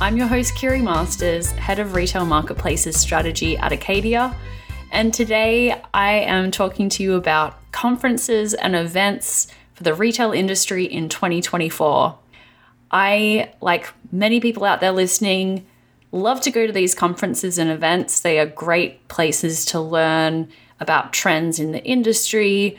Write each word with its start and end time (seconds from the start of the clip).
I'm 0.00 0.16
your 0.16 0.28
host, 0.28 0.54
Kiri 0.54 0.80
Masters, 0.80 1.50
Head 1.50 1.80
of 1.80 1.96
Retail 1.96 2.24
Marketplaces 2.24 2.96
Strategy 2.96 3.58
at 3.58 3.72
Acadia. 3.72 4.32
And 4.92 5.12
today 5.12 5.74
I 5.92 6.12
am 6.20 6.52
talking 6.52 6.88
to 6.90 7.02
you 7.02 7.16
about 7.16 7.56
conferences 7.72 8.54
and 8.54 8.76
events 8.76 9.48
for 9.74 9.82
the 9.82 9.92
retail 9.92 10.30
industry 10.30 10.84
in 10.84 11.08
2024. 11.08 12.16
I, 12.92 13.52
like 13.60 13.92
many 14.12 14.38
people 14.38 14.64
out 14.64 14.80
there 14.80 14.92
listening, 14.92 15.66
love 16.12 16.40
to 16.42 16.52
go 16.52 16.64
to 16.64 16.72
these 16.72 16.94
conferences 16.94 17.58
and 17.58 17.68
events. 17.68 18.20
They 18.20 18.38
are 18.38 18.46
great 18.46 19.08
places 19.08 19.64
to 19.66 19.80
learn 19.80 20.48
about 20.78 21.12
trends 21.12 21.58
in 21.58 21.72
the 21.72 21.82
industry. 21.82 22.78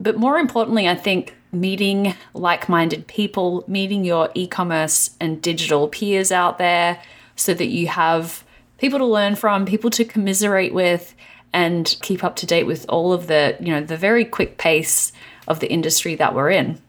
But 0.00 0.16
more 0.16 0.36
importantly, 0.36 0.88
I 0.88 0.96
think 0.96 1.36
meeting 1.52 2.14
like 2.34 2.68
minded 2.68 3.06
people, 3.06 3.64
meeting 3.66 4.04
your 4.04 4.30
e 4.34 4.46
commerce 4.46 5.10
and 5.20 5.42
digital 5.42 5.88
peers 5.88 6.30
out 6.30 6.58
there 6.58 7.00
so 7.36 7.54
that 7.54 7.66
you 7.66 7.88
have 7.88 8.44
people 8.78 8.98
to 8.98 9.06
learn 9.06 9.34
from, 9.34 9.66
people 9.66 9.90
to 9.90 10.04
commiserate 10.04 10.72
with, 10.72 11.14
and 11.52 11.96
keep 12.02 12.22
up 12.22 12.36
to 12.36 12.46
date 12.46 12.64
with 12.64 12.86
all 12.88 13.12
of 13.12 13.26
the, 13.26 13.56
you 13.60 13.72
know, 13.72 13.80
the 13.80 13.96
very 13.96 14.24
quick 14.24 14.58
pace 14.58 15.12
of 15.48 15.60
the 15.60 15.70
industry 15.70 16.14
that 16.14 16.34
we're 16.34 16.50
in. 16.50 16.80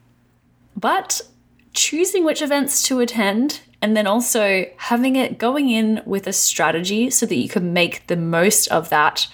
But 0.76 1.22
choosing 1.74 2.24
which 2.24 2.42
events 2.42 2.84
to 2.84 3.00
attend 3.00 3.62
and 3.82 3.98
then 3.98 4.06
also 4.06 4.66
having 4.78 5.16
it 5.16 5.38
going 5.38 5.70
in 5.70 6.02
with 6.06 6.28
a 6.28 6.34
strategy 6.34 7.10
so 7.10 7.26
that 7.26 7.36
you 7.36 7.50
can 7.50 7.74
make 7.74 8.06
the 8.08 8.16
most 8.16 8.68
of 8.68 8.90
that 8.90 9.28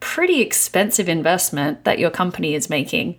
pretty 0.00 0.40
expensive 0.40 1.08
investment 1.08 1.84
that 1.84 1.98
your 1.98 2.10
company 2.10 2.54
is 2.54 2.68
making 2.68 3.16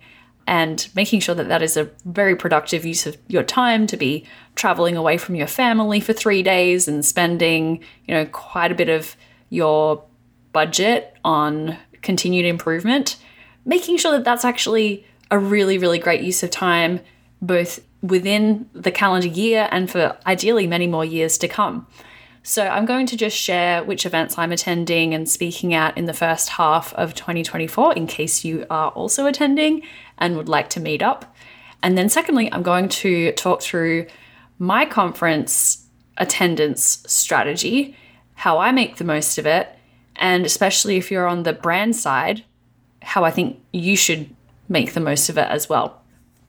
and 0.48 0.88
making 0.94 1.20
sure 1.20 1.34
that 1.34 1.48
that 1.48 1.62
is 1.62 1.76
a 1.76 1.90
very 2.06 2.34
productive 2.34 2.86
use 2.86 3.06
of 3.06 3.18
your 3.28 3.42
time 3.42 3.86
to 3.86 3.96
be 3.96 4.24
traveling 4.54 4.96
away 4.96 5.18
from 5.18 5.34
your 5.34 5.46
family 5.46 6.00
for 6.00 6.14
3 6.14 6.42
days 6.42 6.88
and 6.88 7.04
spending, 7.04 7.84
you 8.06 8.14
know, 8.14 8.24
quite 8.24 8.72
a 8.72 8.74
bit 8.74 8.88
of 8.88 9.14
your 9.50 10.02
budget 10.52 11.14
on 11.22 11.76
continued 12.00 12.46
improvement, 12.46 13.16
making 13.66 13.98
sure 13.98 14.12
that 14.12 14.24
that's 14.24 14.44
actually 14.44 15.04
a 15.30 15.38
really 15.38 15.76
really 15.76 15.98
great 15.98 16.22
use 16.22 16.42
of 16.42 16.50
time 16.50 17.00
both 17.42 17.80
within 18.02 18.68
the 18.72 18.90
calendar 18.90 19.28
year 19.28 19.68
and 19.70 19.90
for 19.90 20.16
ideally 20.26 20.66
many 20.66 20.86
more 20.86 21.04
years 21.04 21.36
to 21.38 21.46
come. 21.48 21.86
So, 22.48 22.66
I'm 22.66 22.86
going 22.86 23.04
to 23.08 23.16
just 23.18 23.36
share 23.36 23.84
which 23.84 24.06
events 24.06 24.38
I'm 24.38 24.52
attending 24.52 25.12
and 25.12 25.28
speaking 25.28 25.74
at 25.74 25.98
in 25.98 26.06
the 26.06 26.14
first 26.14 26.48
half 26.48 26.94
of 26.94 27.14
2024 27.14 27.92
in 27.92 28.06
case 28.06 28.42
you 28.42 28.64
are 28.70 28.88
also 28.92 29.26
attending 29.26 29.82
and 30.16 30.34
would 30.34 30.48
like 30.48 30.70
to 30.70 30.80
meet 30.80 31.02
up. 31.02 31.36
And 31.82 31.98
then, 31.98 32.08
secondly, 32.08 32.50
I'm 32.50 32.62
going 32.62 32.88
to 32.88 33.32
talk 33.32 33.60
through 33.60 34.06
my 34.58 34.86
conference 34.86 35.88
attendance 36.16 37.04
strategy, 37.06 37.94
how 38.32 38.56
I 38.56 38.72
make 38.72 38.96
the 38.96 39.04
most 39.04 39.36
of 39.36 39.44
it, 39.44 39.68
and 40.16 40.46
especially 40.46 40.96
if 40.96 41.10
you're 41.10 41.28
on 41.28 41.42
the 41.42 41.52
brand 41.52 41.96
side, 41.96 42.44
how 43.02 43.24
I 43.24 43.30
think 43.30 43.60
you 43.74 43.94
should 43.94 44.34
make 44.70 44.94
the 44.94 45.00
most 45.00 45.28
of 45.28 45.36
it 45.36 45.48
as 45.50 45.68
well. 45.68 46.00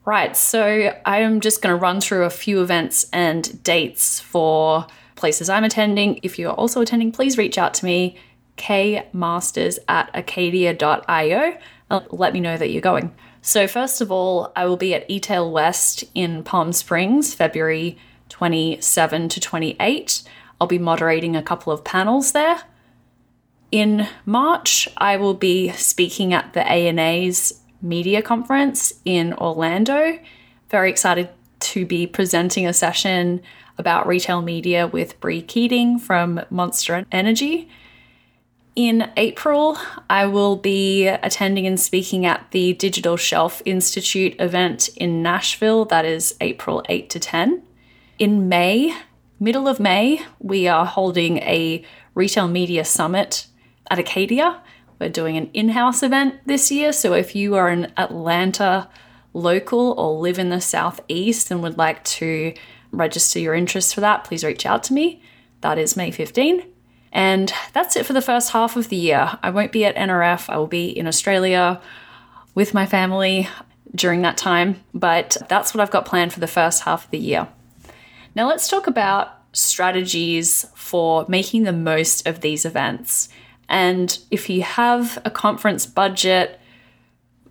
Right, 0.06 0.38
so 0.38 0.94
I 1.06 1.20
am 1.20 1.42
just 1.42 1.62
going 1.62 1.76
to 1.76 1.82
run 1.82 2.00
through 2.00 2.24
a 2.24 2.30
few 2.30 2.62
events 2.62 3.06
and 3.12 3.62
dates 3.66 4.22
for 4.22 4.88
places 5.20 5.50
I'm 5.50 5.64
attending. 5.64 6.20
If 6.24 6.40
you're 6.40 6.54
also 6.54 6.82
attending, 6.82 7.12
please 7.12 7.38
reach 7.38 7.58
out 7.58 7.74
to 7.76 7.86
me, 7.86 8.18
kmasters 8.58 9.78
at 9.88 10.10
acadia.io. 10.14 11.58
And 11.92 12.06
let 12.12 12.34
me 12.34 12.40
know 12.40 12.58
that 12.58 12.70
you're 12.70 12.82
going. 12.82 13.14
So, 13.42 13.68
first 13.68 14.02
of 14.02 14.12
all, 14.12 14.52
I 14.56 14.66
will 14.66 14.78
be 14.78 14.94
at 14.94 15.08
eTail 15.08 15.52
West 15.52 16.04
in 16.14 16.44
Palm 16.44 16.74
Springs, 16.74 17.34
February 17.34 17.98
27 18.30 19.30
to 19.30 19.40
28. 19.40 20.24
I'll 20.60 20.68
be 20.68 20.78
moderating 20.78 21.36
a 21.36 21.44
couple 21.44 21.72
of 21.72 21.84
panels 21.84 22.32
there. 22.34 22.64
In 23.72 24.08
March, 24.26 24.90
I 24.98 25.18
will 25.18 25.36
be 25.36 25.72
speaking 25.72 26.34
at 26.34 26.54
the 26.54 26.68
ANA's 26.68 27.62
media 27.82 28.22
conference 28.22 28.94
in 29.06 29.34
Orlando. 29.34 30.20
Very 30.70 30.90
excited 30.90 31.30
to 31.60 31.86
be 31.86 32.08
presenting 32.08 32.68
a 32.68 32.74
session 32.74 33.42
about 33.80 34.06
retail 34.06 34.42
media 34.42 34.86
with 34.86 35.20
Bree 35.20 35.42
Keating 35.42 35.98
from 35.98 36.42
Monster 36.50 37.06
Energy. 37.12 37.70
In 38.76 39.12
April, 39.18 39.78
I 40.10 40.28
will 40.28 40.56
be 40.56 41.08
attending 41.08 41.66
and 41.66 41.80
speaking 41.80 42.26
at 42.26 42.52
the 42.52 42.74
Digital 42.74 43.18
Shelf 43.18 43.62
Institute 43.66 44.36
event 44.40 44.90
in 44.96 45.24
Nashville. 45.24 45.86
That 45.86 46.06
is 46.06 46.36
April 46.40 46.84
8 46.88 47.10
to 47.10 47.20
10. 47.20 47.64
In 48.20 48.48
May, 48.48 48.96
middle 49.40 49.68
of 49.68 49.80
May, 49.80 50.22
we 50.40 50.68
are 50.68 50.86
holding 50.86 51.40
a 51.40 51.84
retail 52.14 52.48
media 52.48 52.86
summit 52.86 53.48
at 53.90 54.00
Acadia. 54.00 54.62
We're 55.00 55.10
doing 55.10 55.38
an 55.38 55.50
in 55.54 55.70
house 55.70 56.04
event 56.04 56.36
this 56.46 56.72
year. 56.72 56.92
So 56.92 57.14
if 57.14 57.36
you 57.36 57.56
are 57.56 57.70
an 57.70 57.92
Atlanta 57.98 58.90
local 59.34 59.94
or 59.98 60.20
live 60.20 60.40
in 60.40 60.50
the 60.50 60.62
Southeast 60.62 61.52
and 61.52 61.62
would 61.62 61.78
like 61.78 62.04
to 62.04 62.54
register 62.92 63.40
your 63.40 63.54
interest 63.54 63.94
for 63.94 64.02
that, 64.02 64.24
please 64.24 64.44
reach 64.44 64.66
out 64.66 64.84
to 64.86 64.94
me. 64.94 65.22
That 65.62 65.78
is 65.78 65.98
May 65.98 66.12
15. 66.12 66.64
And 67.12 67.52
that's 67.74 67.96
it 67.96 68.06
for 68.06 68.14
the 68.14 68.22
first 68.22 68.52
half 68.52 68.76
of 68.76 68.90
the 68.90 68.96
year. 68.96 69.38
I 69.42 69.50
won't 69.50 69.72
be 69.72 69.86
at 69.86 69.96
NRF, 69.96 70.50
I 70.50 70.58
will 70.58 70.68
be 70.68 70.90
in 70.90 71.08
Australia 71.08 71.82
with 72.56 72.74
my 72.74 72.86
family 72.86 73.48
during 73.96 74.22
that 74.22 74.38
time, 74.38 74.84
but 74.94 75.38
that's 75.48 75.74
what 75.74 75.82
I've 75.82 75.92
got 75.92 76.06
planned 76.06 76.34
for 76.34 76.40
the 76.40 76.48
first 76.48 76.84
half 76.84 77.06
of 77.06 77.12
the 77.12 77.18
year. 77.18 77.48
Now, 78.36 78.48
let's 78.48 78.68
talk 78.68 78.86
about 78.86 79.40
strategies 79.54 80.66
for 80.76 81.26
making 81.28 81.64
the 81.64 81.74
most 81.74 82.28
of 82.28 82.42
these 82.42 82.66
events. 82.66 83.30
And 83.68 84.18
if 84.30 84.50
you 84.50 84.62
have 84.62 85.20
a 85.26 85.32
conference 85.32 85.86
budget, 85.86 86.60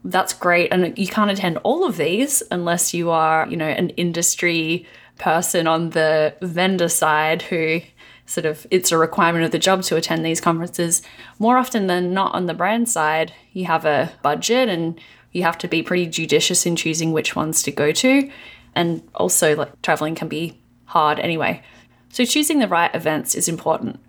that's 0.04 0.32
great. 0.32 0.72
And 0.72 0.96
you 0.96 1.08
can't 1.08 1.30
attend 1.30 1.58
all 1.58 1.84
of 1.84 1.96
these 1.96 2.42
unless 2.50 2.94
you 2.94 3.10
are, 3.10 3.46
you 3.48 3.56
know, 3.56 3.66
an 3.66 3.90
industry 3.90 4.86
person 5.18 5.66
on 5.66 5.90
the 5.90 6.34
vendor 6.40 6.88
side 6.88 7.42
who 7.42 7.80
sort 8.26 8.44
of 8.44 8.66
it's 8.70 8.92
a 8.92 8.98
requirement 8.98 9.44
of 9.44 9.50
the 9.50 9.58
job 9.58 9.82
to 9.82 9.96
attend 9.96 10.24
these 10.24 10.40
conferences. 10.40 11.02
More 11.38 11.56
often 11.56 11.86
than 11.86 12.12
not 12.12 12.34
on 12.34 12.46
the 12.46 12.54
brand 12.54 12.88
side 12.88 13.32
you 13.52 13.64
have 13.64 13.84
a 13.84 14.12
budget 14.22 14.68
and 14.68 15.00
you 15.32 15.42
have 15.42 15.58
to 15.58 15.68
be 15.68 15.82
pretty 15.82 16.06
judicious 16.06 16.66
in 16.66 16.76
choosing 16.76 17.12
which 17.12 17.36
ones 17.36 17.62
to 17.62 17.70
go 17.70 17.92
to. 17.92 18.30
And 18.74 19.02
also 19.14 19.56
like 19.56 19.80
traveling 19.82 20.14
can 20.14 20.28
be 20.28 20.58
hard 20.84 21.18
anyway. 21.18 21.62
So 22.10 22.24
choosing 22.24 22.58
the 22.58 22.68
right 22.68 22.94
events 22.94 23.34
is 23.34 23.48
important. 23.48 24.00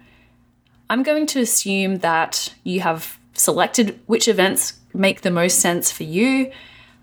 I'm 0.90 1.04
going 1.04 1.28
to 1.28 1.42
assume 1.42 2.00
that 2.00 2.54
you 2.64 2.82
have 2.82 3.20
selected 3.34 4.00
which 4.06 4.28
events 4.28 4.80
make 4.94 5.22
the 5.22 5.32
most 5.32 5.60
sense 5.60 5.92
for 5.92 6.04
you 6.04 6.52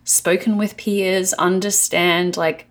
spoken 0.04 0.56
with 0.56 0.76
peers 0.76 1.32
understand 1.34 2.36
like 2.36 2.66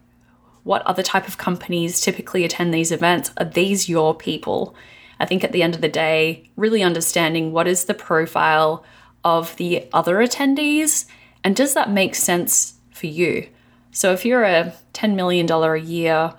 what 0.65 0.81
other 0.81 1.03
type 1.03 1.27
of 1.27 1.37
companies 1.37 2.01
typically 2.01 2.43
attend 2.43 2.73
these 2.73 2.91
events? 2.91 3.31
Are 3.37 3.45
these 3.45 3.87
your 3.87 4.13
people? 4.13 4.75
I 5.19 5.25
think 5.25 5.43
at 5.43 5.53
the 5.53 5.63
end 5.63 5.75
of 5.75 5.81
the 5.81 5.87
day, 5.87 6.49
really 6.57 6.83
understanding 6.83 7.53
what 7.53 7.67
is 7.67 7.85
the 7.85 7.93
profile 7.93 8.83
of 9.23 9.55
the 9.55 9.87
other 9.93 10.17
attendees 10.17 11.05
and 11.45 11.55
does 11.55 11.75
that 11.75 11.91
make 11.91 12.15
sense 12.15 12.73
for 12.89 13.05
you? 13.05 13.47
So 13.91 14.11
if 14.11 14.25
you're 14.25 14.43
a 14.43 14.73
$10 14.93 15.13
million 15.13 15.49
a 15.49 15.75
year 15.77 16.33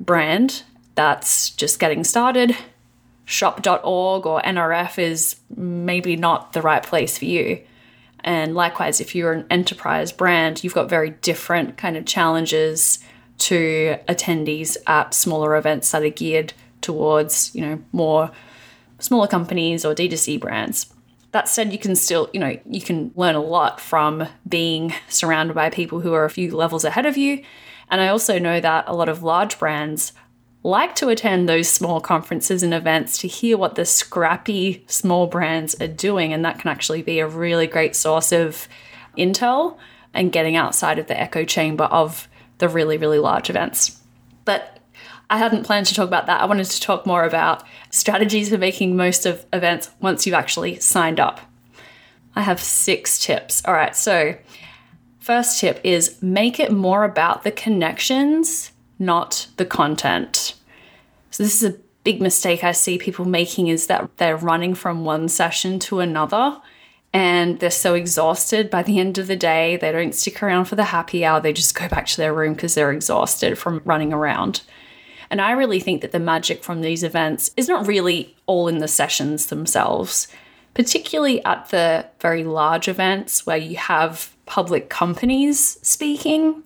brand 0.00 0.62
that's 0.94 1.50
just 1.50 1.78
getting 1.78 2.02
started, 2.02 2.56
shop.org 3.26 4.24
or 4.24 4.40
NRF 4.40 4.98
is 4.98 5.36
maybe 5.54 6.16
not 6.16 6.54
the 6.54 6.62
right 6.62 6.82
place 6.82 7.18
for 7.18 7.26
you. 7.26 7.60
And 8.20 8.54
likewise, 8.54 9.02
if 9.02 9.14
you're 9.14 9.32
an 9.32 9.46
enterprise 9.50 10.12
brand, 10.12 10.64
you've 10.64 10.74
got 10.74 10.88
very 10.88 11.10
different 11.10 11.76
kind 11.76 11.98
of 11.98 12.06
challenges 12.06 13.00
to 13.38 13.98
attendees 14.08 14.76
at 14.86 15.14
smaller 15.14 15.56
events 15.56 15.90
that 15.90 16.02
are 16.02 16.10
geared 16.10 16.52
towards, 16.80 17.54
you 17.54 17.60
know, 17.60 17.82
more 17.92 18.30
smaller 18.98 19.26
companies 19.26 19.84
or 19.84 19.94
D2C 19.94 20.40
brands. 20.40 20.92
That 21.32 21.48
said, 21.48 21.72
you 21.72 21.78
can 21.78 21.96
still, 21.96 22.30
you 22.32 22.40
know, 22.40 22.58
you 22.64 22.80
can 22.80 23.12
learn 23.14 23.34
a 23.34 23.42
lot 23.42 23.80
from 23.80 24.26
being 24.48 24.94
surrounded 25.08 25.54
by 25.54 25.70
people 25.70 26.00
who 26.00 26.14
are 26.14 26.24
a 26.24 26.30
few 26.30 26.56
levels 26.56 26.84
ahead 26.84 27.04
of 27.04 27.16
you. 27.16 27.42
And 27.90 28.00
I 28.00 28.08
also 28.08 28.38
know 28.38 28.60
that 28.60 28.84
a 28.86 28.94
lot 28.94 29.08
of 29.08 29.22
large 29.22 29.58
brands 29.58 30.12
like 30.62 30.96
to 30.96 31.08
attend 31.08 31.48
those 31.48 31.68
small 31.68 32.00
conferences 32.00 32.62
and 32.62 32.74
events 32.74 33.18
to 33.18 33.28
hear 33.28 33.56
what 33.56 33.76
the 33.76 33.84
scrappy 33.84 34.84
small 34.88 35.26
brands 35.26 35.80
are 35.80 35.86
doing. 35.86 36.32
And 36.32 36.44
that 36.44 36.58
can 36.58 36.70
actually 36.70 37.02
be 37.02 37.20
a 37.20 37.28
really 37.28 37.66
great 37.66 37.94
source 37.94 38.32
of 38.32 38.66
intel 39.16 39.76
and 40.12 40.32
getting 40.32 40.56
outside 40.56 40.98
of 40.98 41.06
the 41.06 41.20
echo 41.20 41.44
chamber 41.44 41.84
of 41.84 42.28
the 42.58 42.68
really, 42.68 42.98
really 42.98 43.18
large 43.18 43.50
events. 43.50 44.00
But 44.44 44.78
I 45.28 45.38
hadn't 45.38 45.64
planned 45.64 45.86
to 45.86 45.94
talk 45.94 46.06
about 46.06 46.26
that. 46.26 46.40
I 46.40 46.44
wanted 46.44 46.66
to 46.66 46.80
talk 46.80 47.06
more 47.06 47.24
about 47.24 47.64
strategies 47.90 48.48
for 48.48 48.58
making 48.58 48.96
most 48.96 49.26
of 49.26 49.44
events 49.52 49.90
once 50.00 50.26
you've 50.26 50.34
actually 50.34 50.78
signed 50.78 51.18
up. 51.18 51.40
I 52.34 52.42
have 52.42 52.60
six 52.60 53.18
tips. 53.18 53.62
All 53.64 53.74
right, 53.74 53.96
so 53.96 54.36
first 55.18 55.58
tip 55.58 55.80
is 55.82 56.20
make 56.22 56.60
it 56.60 56.70
more 56.70 57.04
about 57.04 57.42
the 57.42 57.50
connections, 57.50 58.72
not 58.98 59.48
the 59.56 59.66
content. 59.66 60.54
So 61.30 61.42
this 61.42 61.62
is 61.62 61.74
a 61.74 61.78
big 62.04 62.22
mistake 62.22 62.62
I 62.62 62.70
see 62.70 62.98
people 62.98 63.24
making 63.24 63.66
is 63.66 63.88
that 63.88 64.16
they're 64.18 64.36
running 64.36 64.74
from 64.74 65.04
one 65.04 65.28
session 65.28 65.80
to 65.80 65.98
another 65.98 66.60
and 67.16 67.60
they're 67.60 67.70
so 67.70 67.94
exhausted 67.94 68.68
by 68.68 68.82
the 68.82 68.98
end 68.98 69.16
of 69.16 69.26
the 69.26 69.36
day. 69.36 69.78
They 69.78 69.90
don't 69.90 70.14
stick 70.14 70.42
around 70.42 70.66
for 70.66 70.76
the 70.76 70.84
happy 70.84 71.24
hour. 71.24 71.40
They 71.40 71.54
just 71.54 71.74
go 71.74 71.88
back 71.88 72.04
to 72.08 72.18
their 72.18 72.34
room 72.34 72.52
because 72.52 72.74
they're 72.74 72.92
exhausted 72.92 73.58
from 73.58 73.80
running 73.86 74.12
around. 74.12 74.60
And 75.30 75.40
I 75.40 75.52
really 75.52 75.80
think 75.80 76.02
that 76.02 76.12
the 76.12 76.18
magic 76.20 76.62
from 76.62 76.82
these 76.82 77.02
events 77.02 77.52
is 77.56 77.68
not 77.68 77.86
really 77.86 78.36
all 78.44 78.68
in 78.68 78.80
the 78.80 78.86
sessions 78.86 79.46
themselves, 79.46 80.28
particularly 80.74 81.42
at 81.46 81.70
the 81.70 82.04
very 82.20 82.44
large 82.44 82.86
events 82.86 83.46
where 83.46 83.56
you 83.56 83.78
have 83.78 84.36
public 84.44 84.90
companies 84.90 85.78
speaking. 85.80 86.64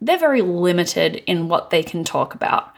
They're 0.00 0.16
very 0.16 0.40
limited 0.40 1.16
in 1.26 1.48
what 1.48 1.68
they 1.68 1.82
can 1.82 2.04
talk 2.04 2.34
about 2.34 2.70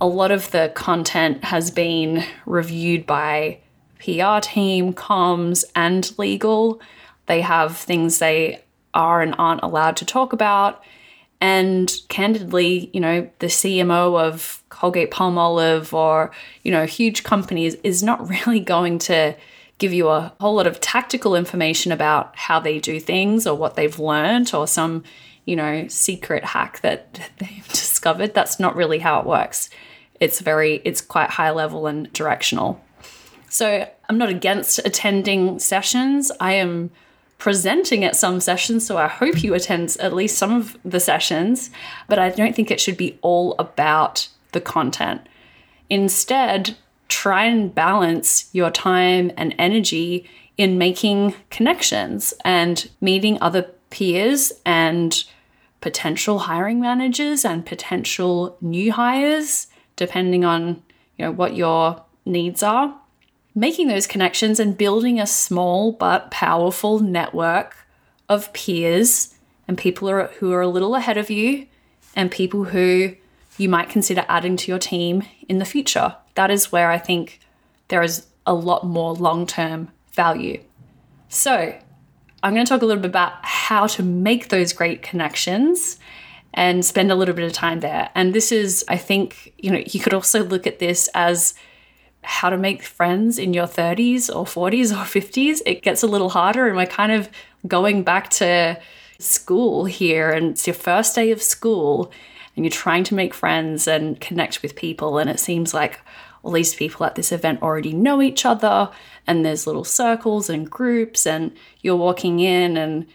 a 0.00 0.06
lot 0.06 0.32
of 0.32 0.50
the 0.50 0.72
content 0.74 1.44
has 1.44 1.70
been 1.70 2.24
reviewed 2.44 3.06
by 3.06 3.60
PR 4.02 4.40
team, 4.40 4.92
comms, 4.92 5.64
and 5.74 6.12
legal. 6.18 6.80
They 7.26 7.40
have 7.40 7.76
things 7.76 8.18
they 8.18 8.62
are 8.94 9.22
and 9.22 9.34
aren't 9.38 9.62
allowed 9.62 9.96
to 9.98 10.04
talk 10.04 10.32
about. 10.32 10.82
And 11.40 11.92
candidly, 12.08 12.90
you 12.92 13.00
know, 13.00 13.28
the 13.38 13.46
CMO 13.46 14.20
of 14.20 14.62
Colgate 14.68 15.10
Palmolive 15.10 15.92
or, 15.92 16.30
you 16.62 16.70
know, 16.70 16.84
huge 16.84 17.24
companies 17.24 17.74
is 17.82 18.02
not 18.02 18.28
really 18.46 18.60
going 18.60 18.98
to 19.00 19.36
give 19.78 19.92
you 19.92 20.08
a 20.08 20.32
whole 20.40 20.54
lot 20.54 20.66
of 20.66 20.80
tactical 20.80 21.34
information 21.34 21.90
about 21.90 22.36
how 22.36 22.60
they 22.60 22.78
do 22.78 23.00
things 23.00 23.46
or 23.46 23.56
what 23.56 23.74
they've 23.74 23.98
learned 23.98 24.52
or 24.54 24.66
some, 24.66 25.02
you 25.44 25.56
know, 25.56 25.86
secret 25.88 26.44
hack 26.44 26.80
that 26.82 27.30
they've 27.38 27.68
discovered. 27.68 28.34
That's 28.34 28.60
not 28.60 28.76
really 28.76 28.98
how 28.98 29.20
it 29.20 29.26
works 29.26 29.70
it's 30.22 30.38
very 30.38 30.80
it's 30.84 31.00
quite 31.00 31.30
high 31.30 31.50
level 31.50 31.88
and 31.88 32.10
directional. 32.12 32.80
So 33.52 33.86
I'm 34.08 34.16
not 34.16 34.30
against 34.30 34.78
attending 34.78 35.58
sessions. 35.58 36.32
I 36.40 36.54
am 36.54 36.90
presenting 37.36 38.02
at 38.02 38.16
some 38.16 38.40
sessions, 38.40 38.86
so 38.86 38.96
I 38.96 39.08
hope 39.08 39.42
you 39.42 39.52
attend 39.52 39.94
at 40.00 40.14
least 40.14 40.38
some 40.38 40.54
of 40.54 40.78
the 40.86 40.98
sessions, 40.98 41.68
but 42.08 42.18
I 42.18 42.30
don't 42.30 42.56
think 42.56 42.70
it 42.70 42.80
should 42.80 42.96
be 42.96 43.18
all 43.20 43.54
about 43.58 44.26
the 44.52 44.60
content. 44.60 45.20
Instead, 45.90 46.78
try 47.08 47.44
and 47.44 47.74
balance 47.74 48.48
your 48.54 48.70
time 48.70 49.30
and 49.36 49.54
energy 49.58 50.26
in 50.56 50.78
making 50.78 51.34
connections 51.50 52.32
and 52.46 52.88
meeting 53.02 53.36
other 53.42 53.70
peers 53.90 54.50
and 54.64 55.24
potential 55.82 56.38
hiring 56.38 56.80
managers 56.80 57.44
and 57.44 57.66
potential 57.66 58.56
new 58.62 58.92
hires 58.92 59.66
depending 59.96 60.42
on 60.42 60.82
you 61.18 61.24
know 61.26 61.32
what 61.32 61.54
your 61.54 62.02
needs 62.24 62.62
are 62.62 63.01
making 63.54 63.88
those 63.88 64.06
connections 64.06 64.58
and 64.58 64.78
building 64.78 65.20
a 65.20 65.26
small 65.26 65.92
but 65.92 66.30
powerful 66.30 66.98
network 66.98 67.76
of 68.28 68.52
peers 68.52 69.34
and 69.68 69.76
people 69.76 70.26
who 70.38 70.52
are 70.52 70.62
a 70.62 70.68
little 70.68 70.94
ahead 70.94 71.18
of 71.18 71.30
you 71.30 71.66
and 72.16 72.30
people 72.30 72.64
who 72.64 73.14
you 73.58 73.68
might 73.68 73.88
consider 73.88 74.24
adding 74.28 74.56
to 74.56 74.70
your 74.70 74.78
team 74.78 75.22
in 75.48 75.58
the 75.58 75.64
future. 75.64 76.16
That 76.34 76.50
is 76.50 76.72
where 76.72 76.90
I 76.90 76.98
think 76.98 77.40
there 77.88 78.02
is 78.02 78.26
a 78.46 78.54
lot 78.54 78.86
more 78.86 79.14
long 79.14 79.46
term 79.46 79.90
value. 80.12 80.62
So, 81.28 81.78
I'm 82.42 82.54
going 82.54 82.66
to 82.66 82.68
talk 82.68 82.82
a 82.82 82.86
little 82.86 83.00
bit 83.00 83.10
about 83.10 83.34
how 83.42 83.86
to 83.88 84.02
make 84.02 84.48
those 84.48 84.72
great 84.72 85.02
connections 85.02 85.98
and 86.54 86.84
spend 86.84 87.12
a 87.12 87.14
little 87.14 87.34
bit 87.34 87.44
of 87.44 87.52
time 87.52 87.80
there. 87.80 88.10
And 88.14 88.34
this 88.34 88.50
is, 88.50 88.84
I 88.88 88.96
think, 88.96 89.54
you 89.58 89.70
know, 89.70 89.82
you 89.86 90.00
could 90.00 90.12
also 90.12 90.42
look 90.42 90.66
at 90.66 90.78
this 90.78 91.08
as 91.14 91.54
how 92.22 92.50
to 92.50 92.56
make 92.56 92.82
friends 92.82 93.38
in 93.38 93.52
your 93.52 93.66
30s 93.66 94.34
or 94.34 94.44
40s 94.44 94.92
or 94.92 95.04
50s. 95.04 95.60
It 95.66 95.82
gets 95.82 96.02
a 96.02 96.06
little 96.06 96.30
harder, 96.30 96.66
and 96.66 96.76
we're 96.76 96.86
kind 96.86 97.12
of 97.12 97.28
going 97.66 98.02
back 98.02 98.30
to 98.30 98.80
school 99.18 99.84
here, 99.84 100.30
and 100.30 100.50
it's 100.50 100.66
your 100.66 100.74
first 100.74 101.14
day 101.14 101.30
of 101.30 101.42
school, 101.42 102.12
and 102.54 102.64
you're 102.64 102.70
trying 102.70 103.04
to 103.04 103.14
make 103.14 103.34
friends 103.34 103.86
and 103.88 104.20
connect 104.20 104.62
with 104.62 104.76
people. 104.76 105.18
And 105.18 105.30
it 105.30 105.40
seems 105.40 105.72
like 105.74 106.00
all 106.42 106.52
these 106.52 106.74
people 106.74 107.06
at 107.06 107.14
this 107.14 107.32
event 107.32 107.62
already 107.62 107.92
know 107.92 108.20
each 108.20 108.44
other, 108.44 108.90
and 109.26 109.44
there's 109.44 109.66
little 109.66 109.84
circles 109.84 110.50
and 110.50 110.70
groups, 110.70 111.26
and 111.26 111.52
you're 111.80 111.96
walking 111.96 112.40
in, 112.40 112.76
and 112.76 113.06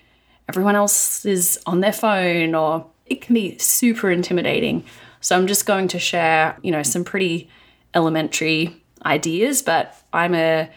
everyone 0.50 0.76
else 0.76 1.26
is 1.26 1.60
on 1.66 1.82
their 1.82 1.94
phone 1.94 2.56
or 2.56 2.86
it 3.06 3.22
can 3.22 3.34
be 3.34 3.58
super 3.58 4.12
intimidating. 4.12 4.84
So 5.22 5.36
I'm 5.36 5.48
just 5.48 5.66
going 5.66 5.88
to 5.90 6.00
share, 6.00 6.58
you 6.62 6.72
know, 6.72 6.84
some 6.84 7.04
pretty 7.04 7.50
elementary 7.94 8.82
ideas, 9.08 9.62
but 9.62 9.96
I'm 10.14 10.36
a 10.36 10.70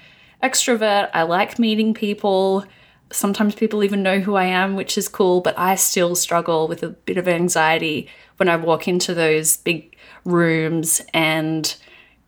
extrovert. 0.43 1.11
I 1.13 1.23
like 1.23 1.59
meeting 1.59 1.93
people. 1.93 2.65
Sometimes 3.13 3.55
people 3.55 3.83
even 3.83 4.03
know 4.03 4.21
who 4.21 4.37
I 4.37 4.45
am, 4.45 4.77
which 4.77 4.97
is 4.97 5.09
cool, 5.09 5.41
but 5.41 5.59
I 5.59 5.75
still 5.75 6.15
struggle 6.15 6.69
with 6.69 6.83
a 6.83 6.91
bit 6.91 7.19
of 7.19 7.29
anxiety 7.29 8.09
when 8.37 8.49
I 8.49 8.57
walk 8.57 8.89
into 8.89 9.13
those 9.13 9.57
big 9.59 9.97
rooms 10.25 11.03
and 11.13 11.75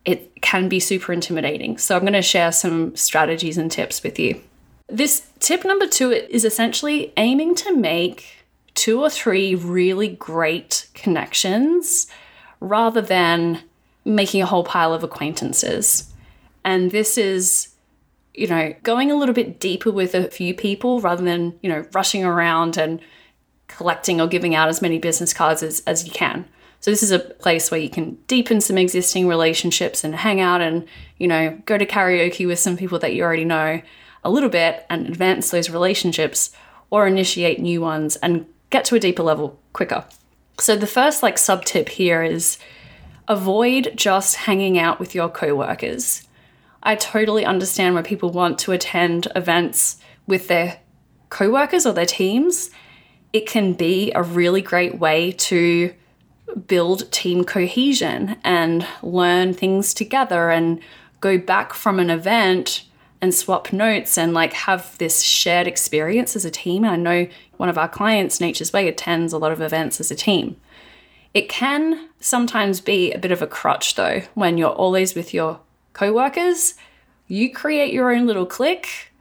it 0.05 0.41
can 0.41 0.67
be 0.67 0.79
super 0.79 1.13
intimidating. 1.13 1.77
So 1.77 1.95
I'm 1.95 2.01
going 2.01 2.13
to 2.13 2.21
share 2.21 2.51
some 2.51 2.95
strategies 2.95 3.57
and 3.57 3.71
tips 3.71 4.03
with 4.03 4.19
you. 4.19 4.41
This 4.89 5.27
tip 5.39 5.63
number 5.63 5.87
2 5.87 6.11
is 6.11 6.43
essentially 6.43 7.13
aiming 7.15 7.55
to 7.55 7.75
make 7.75 8.45
two 8.75 9.01
or 9.01 9.09
three 9.09 9.55
really 9.55 10.09
great 10.09 10.87
connections 10.93 12.07
rather 12.59 13.01
than 13.01 13.61
making 14.05 14.41
a 14.41 14.45
whole 14.45 14.63
pile 14.63 14.93
of 14.93 15.03
acquaintances. 15.03 16.11
And 16.63 16.91
this 16.91 17.17
is, 17.17 17.69
you 18.33 18.47
know, 18.47 18.73
going 18.83 19.11
a 19.11 19.15
little 19.15 19.35
bit 19.35 19.59
deeper 19.59 19.91
with 19.91 20.13
a 20.15 20.29
few 20.29 20.53
people 20.53 21.01
rather 21.01 21.23
than, 21.23 21.57
you 21.61 21.69
know, 21.69 21.85
rushing 21.93 22.23
around 22.23 22.77
and 22.77 22.99
collecting 23.67 24.21
or 24.21 24.27
giving 24.27 24.55
out 24.55 24.69
as 24.69 24.81
many 24.81 24.99
business 24.99 25.33
cards 25.33 25.63
as, 25.63 25.81
as 25.85 26.05
you 26.05 26.11
can. 26.11 26.45
So 26.79 26.91
this 26.91 27.03
is 27.03 27.11
a 27.11 27.19
place 27.19 27.71
where 27.71 27.79
you 27.79 27.89
can 27.89 28.17
deepen 28.27 28.59
some 28.59 28.77
existing 28.77 29.27
relationships 29.27 30.03
and 30.03 30.15
hang 30.15 30.41
out 30.41 30.61
and, 30.61 30.85
you 31.17 31.27
know, 31.27 31.57
go 31.65 31.77
to 31.77 31.85
karaoke 31.85 32.45
with 32.45 32.59
some 32.59 32.75
people 32.75 32.99
that 32.99 33.13
you 33.13 33.23
already 33.23 33.45
know 33.45 33.81
a 34.23 34.29
little 34.29 34.49
bit 34.49 34.85
and 34.89 35.07
advance 35.07 35.49
those 35.49 35.69
relationships 35.69 36.51
or 36.89 37.07
initiate 37.07 37.59
new 37.59 37.79
ones 37.79 38.17
and 38.17 38.45
get 38.69 38.85
to 38.85 38.95
a 38.95 38.99
deeper 38.99 39.23
level 39.23 39.59
quicker. 39.71 40.03
So 40.59 40.75
the 40.75 40.87
first 40.87 41.23
like 41.23 41.37
sub 41.37 41.65
tip 41.65 41.89
here 41.89 42.21
is 42.21 42.57
avoid 43.27 43.93
just 43.95 44.35
hanging 44.35 44.77
out 44.77 44.99
with 44.99 45.15
your 45.15 45.29
coworkers. 45.29 46.27
I 46.81 46.95
totally 46.95 47.45
understand 47.45 47.95
why 47.95 48.01
people 48.01 48.29
want 48.29 48.59
to 48.59 48.73
attend 48.73 49.27
events 49.35 49.97
with 50.27 50.47
their 50.47 50.79
coworkers 51.29 51.85
or 51.85 51.93
their 51.93 52.05
teams. 52.05 52.69
It 53.31 53.47
can 53.47 53.73
be 53.73 54.11
a 54.11 54.21
really 54.21 54.61
great 54.61 54.99
way 54.99 55.31
to 55.31 55.93
build 56.67 57.11
team 57.11 57.43
cohesion 57.43 58.37
and 58.43 58.85
learn 59.01 59.53
things 59.53 59.93
together 59.93 60.49
and 60.49 60.79
go 61.21 61.37
back 61.37 61.73
from 61.73 61.99
an 61.99 62.09
event 62.09 62.83
and 63.21 63.33
swap 63.33 63.71
notes 63.71 64.17
and 64.17 64.33
like 64.33 64.51
have 64.51 64.97
this 64.97 65.21
shared 65.21 65.65
experience 65.65 66.35
as 66.35 66.43
a 66.43 66.51
team. 66.51 66.83
I 66.83 66.97
know 66.97 67.27
one 67.55 67.69
of 67.69 67.77
our 67.77 67.87
clients, 67.87 68.41
Nature's 68.41 68.73
Way, 68.73 68.89
attends 68.89 69.31
a 69.31 69.37
lot 69.37 69.53
of 69.53 69.61
events 69.61 70.01
as 70.01 70.11
a 70.11 70.15
team. 70.15 70.57
It 71.33 71.49
can 71.49 72.09
sometimes 72.19 72.79
be 72.79 73.11
a 73.11 73.17
bit 73.17 73.31
of 73.31 73.41
a 73.41 73.47
crutch 73.47 73.95
though 73.95 74.21
when 74.33 74.57
you're 74.57 74.69
always 74.69 75.15
with 75.15 75.33
your 75.33 75.59
coworkers. 75.93 76.75
You 77.27 77.51
create 77.51 77.93
your 77.93 78.13
own 78.13 78.27
little 78.27 78.45
clique. 78.45 79.11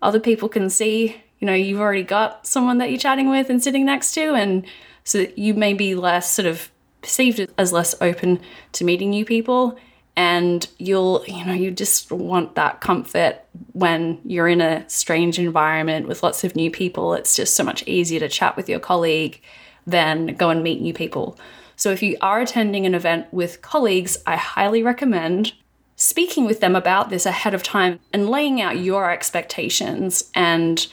Other 0.00 0.20
people 0.20 0.48
can 0.48 0.70
see, 0.70 1.20
you 1.40 1.46
know, 1.46 1.54
you've 1.54 1.80
already 1.80 2.04
got 2.04 2.46
someone 2.46 2.78
that 2.78 2.90
you're 2.90 3.00
chatting 3.00 3.28
with 3.28 3.50
and 3.50 3.62
sitting 3.62 3.84
next 3.84 4.12
to, 4.14 4.34
and 4.34 4.64
so 5.02 5.26
you 5.34 5.54
may 5.54 5.74
be 5.74 5.96
less 5.96 6.30
sort 6.30 6.46
of 6.46 6.70
perceived 7.02 7.50
as 7.58 7.72
less 7.72 7.94
open 8.00 8.40
to 8.72 8.84
meeting 8.84 9.10
new 9.10 9.24
people 9.24 9.78
and 10.16 10.68
you'll 10.78 11.24
you 11.28 11.44
know 11.44 11.52
you 11.52 11.70
just 11.70 12.10
want 12.10 12.56
that 12.56 12.80
comfort 12.80 13.38
when 13.72 14.20
you're 14.24 14.48
in 14.48 14.60
a 14.60 14.88
strange 14.90 15.38
environment 15.38 16.08
with 16.08 16.24
lots 16.24 16.42
of 16.42 16.56
new 16.56 16.72
people 16.72 17.14
it's 17.14 17.36
just 17.36 17.54
so 17.54 17.62
much 17.62 17.86
easier 17.86 18.18
to 18.18 18.28
chat 18.28 18.56
with 18.56 18.68
your 18.68 18.80
colleague 18.80 19.40
than 19.88 20.34
go 20.34 20.50
and 20.50 20.62
meet 20.62 20.80
new 20.80 20.92
people. 20.92 21.38
So 21.76 21.90
if 21.90 22.02
you 22.02 22.16
are 22.20 22.40
attending 22.40 22.86
an 22.86 22.94
event 22.94 23.32
with 23.32 23.62
colleagues, 23.62 24.18
I 24.26 24.36
highly 24.36 24.82
recommend 24.82 25.52
speaking 25.96 26.44
with 26.44 26.60
them 26.60 26.76
about 26.76 27.10
this 27.10 27.26
ahead 27.26 27.54
of 27.54 27.62
time 27.62 27.98
and 28.12 28.28
laying 28.28 28.60
out 28.60 28.78
your 28.78 29.10
expectations 29.10 30.30
and 30.34 30.86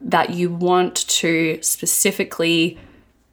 that 0.00 0.30
you 0.30 0.50
want 0.50 0.96
to 1.08 1.58
specifically 1.62 2.78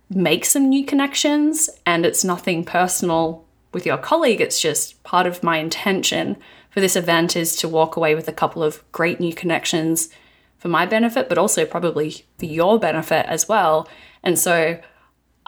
make 0.10 0.46
some 0.46 0.70
new 0.70 0.86
connections 0.86 1.70
and 1.86 2.06
it's 2.06 2.24
nothing 2.24 2.64
personal 2.64 3.46
with 3.74 3.86
your 3.86 3.98
colleague 3.98 4.42
it's 4.42 4.60
just 4.60 5.02
part 5.04 5.26
of 5.26 5.44
my 5.44 5.58
intention 5.58 6.36
for 6.72 6.80
this 6.82 6.96
event 6.96 7.36
is 7.36 7.56
to 7.58 7.68
walk 7.68 7.96
away 7.96 8.16
with 8.16 8.28
a 8.28 8.34
couple 8.34 8.64
of 8.64 8.84
great 8.92 9.20
new 9.20 9.34
connections 9.34 10.10
for 10.58 10.70
my 10.70 10.86
benefit 10.86 11.30
but 11.30 11.38
also 11.38 11.66
probably 11.66 12.26
for 12.38 12.46
your 12.46 12.80
benefit 12.80 13.26
as 13.28 13.48
well. 13.48 13.88
And 14.24 14.40
so 14.40 14.80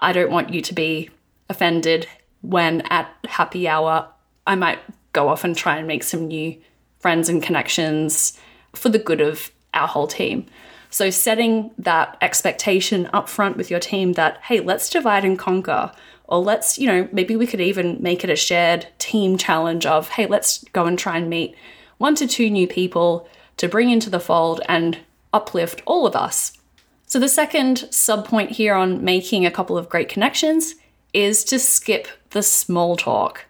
i 0.04 0.12
don't 0.12 0.32
want 0.32 0.54
you 0.54 0.62
to 0.62 0.74
be 0.74 1.10
offended 1.50 2.08
when 2.42 2.82
at 2.90 3.10
happy 3.26 3.68
hour 3.68 4.08
i 4.46 4.56
might 4.56 4.80
go 5.14 5.30
off 5.30 5.44
and 5.44 5.56
try 5.56 5.78
and 5.78 5.88
make 5.88 6.04
some 6.04 6.28
new 6.28 6.56
friends 7.00 7.30
and 7.30 7.42
connections 7.42 8.40
for 8.74 8.90
the 8.90 9.00
good 9.00 9.22
of 9.22 9.52
our 9.74 9.88
whole 9.88 10.08
team. 10.08 10.46
So, 10.90 11.10
setting 11.10 11.72
that 11.78 12.18
expectation 12.22 13.10
up 13.14 13.28
front 13.28 13.58
with 13.58 13.72
your 13.72 13.80
team 13.80 14.14
that, 14.14 14.40
hey, 14.44 14.60
let's 14.60 14.90
divide 14.90 15.26
and 15.26 15.38
conquer, 15.40 15.92
or 16.26 16.40
let's, 16.40 16.78
you 16.78 16.88
know, 16.88 17.10
maybe 17.12 17.36
we 17.36 17.48
could 17.48 17.62
even 17.62 18.02
make 18.02 18.24
it 18.24 18.30
a 18.30 18.36
shared 18.36 18.88
team 19.00 19.38
challenge 19.38 19.86
of, 19.86 20.10
hey, 20.10 20.28
let's 20.28 20.64
go 20.72 20.86
and 20.86 21.00
try 21.00 21.18
and 21.18 21.30
meet 21.30 21.56
one 21.98 22.16
to 22.16 22.28
two 22.28 22.50
new 22.50 22.68
people 22.68 23.28
to 23.58 23.68
bring 23.68 23.90
into 23.90 24.10
the 24.10 24.20
fold 24.20 24.62
and 24.70 25.00
uplift 25.34 25.82
all 25.86 26.06
of 26.06 26.16
us. 26.16 26.54
So, 27.14 27.20
the 27.20 27.30
second 27.30 27.88
sub 27.92 28.28
point 28.28 28.50
here 28.50 28.74
on 28.74 29.04
making 29.04 29.46
a 29.46 29.52
couple 29.52 29.78
of 29.78 29.88
great 29.88 30.10
connections 30.10 30.74
is 31.14 31.44
to 31.44 31.60
skip 31.60 32.08
the 32.32 32.42
small 32.42 32.98
talk. 32.98 33.46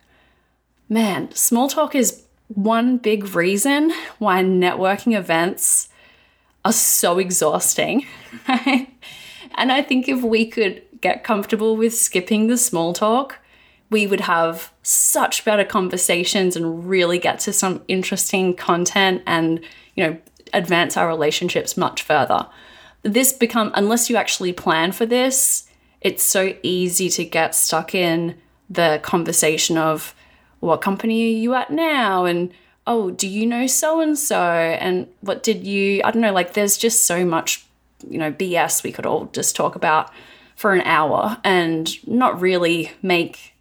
Man, 0.90 1.32
small 1.32 1.70
talk 1.70 1.96
is 1.96 2.24
one 2.50 2.98
big 2.98 3.34
reason 3.34 3.94
why 4.20 4.44
networking 4.44 5.18
events 5.18 5.88
are 6.66 6.74
so 6.74 7.20
exhausting. 7.20 8.06
and 8.48 9.72
I 9.72 9.82
think 9.82 10.10
if 10.10 10.22
we 10.22 10.46
could 10.46 10.82
get 11.00 11.24
comfortable 11.24 11.78
with 11.78 11.96
skipping 11.96 12.48
the 12.48 12.58
small 12.58 12.92
talk, 12.92 13.40
we 13.90 14.06
would 14.08 14.20
have 14.20 14.74
such 14.82 15.46
better 15.46 15.64
conversations 15.64 16.58
and 16.58 16.86
really 16.90 17.18
get 17.18 17.40
to 17.40 17.54
some 17.54 17.82
interesting 17.88 18.58
content 18.58 19.24
and, 19.26 19.64
you 19.96 20.06
know, 20.06 20.18
advance 20.52 20.98
our 20.98 21.08
relationships 21.08 21.78
much 21.78 22.04
further. 22.04 22.46
This 23.04 23.34
become 23.34 23.72
unless 23.76 24.10
you 24.10 24.16
actually 24.16 24.54
plan 24.54 24.92
for 24.92 25.06
this, 25.06 25.68
it's 26.02 26.24
so 26.24 26.56
easy 26.64 27.10
to 27.10 27.26
get 27.26 27.56
stuck 27.56 27.94
in 27.94 28.36
the 28.70 29.00
conversation 29.04 29.78
of 29.78 30.16
what 30.60 30.82
company 30.82 31.24
are 31.24 31.38
you 31.38 31.54
at 31.54 31.72
now? 31.72 32.26
And 32.26 32.54
oh, 32.88 33.12
do 33.12 33.28
you 33.28 33.46
know 33.46 33.68
so 33.68 34.02
and 34.02 34.18
so? 34.18 34.42
And 34.42 35.08
what 35.22 35.44
did 35.44 35.66
you, 35.66 36.02
I 36.04 36.12
don't 36.12 36.22
know, 36.22 36.34
like 36.34 36.54
there's 36.54 36.78
just 36.78 37.04
so 37.04 37.26
much, 37.26 37.66
you 38.10 38.18
know, 38.18 38.32
BS 38.32 38.84
we 38.84 38.92
could 38.92 39.06
all 39.06 39.26
just 39.34 39.56
talk 39.56 39.76
about 39.76 40.12
for 40.56 40.74
an 40.74 40.82
hour 40.82 41.38
and 41.44 41.96
not 42.08 42.40
really 42.40 42.92
make, 43.02 43.54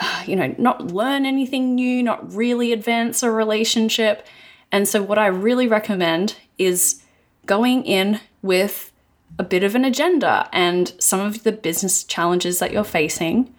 you 0.26 0.36
know, 0.36 0.54
not 0.58 0.92
learn 0.92 1.26
anything 1.26 1.74
new, 1.74 2.02
not 2.02 2.32
really 2.32 2.72
advance 2.72 3.22
a 3.22 3.30
relationship. 3.30 4.26
And 4.70 4.88
so, 4.88 5.02
what 5.02 5.18
I 5.18 5.26
really 5.26 5.66
recommend 5.66 6.36
is 6.58 7.01
going 7.46 7.84
in 7.84 8.20
with 8.42 8.92
a 9.38 9.44
bit 9.44 9.64
of 9.64 9.74
an 9.74 9.84
agenda 9.84 10.48
and 10.52 10.92
some 10.98 11.20
of 11.20 11.42
the 11.42 11.52
business 11.52 12.04
challenges 12.04 12.58
that 12.58 12.72
you're 12.72 12.84
facing 12.84 13.52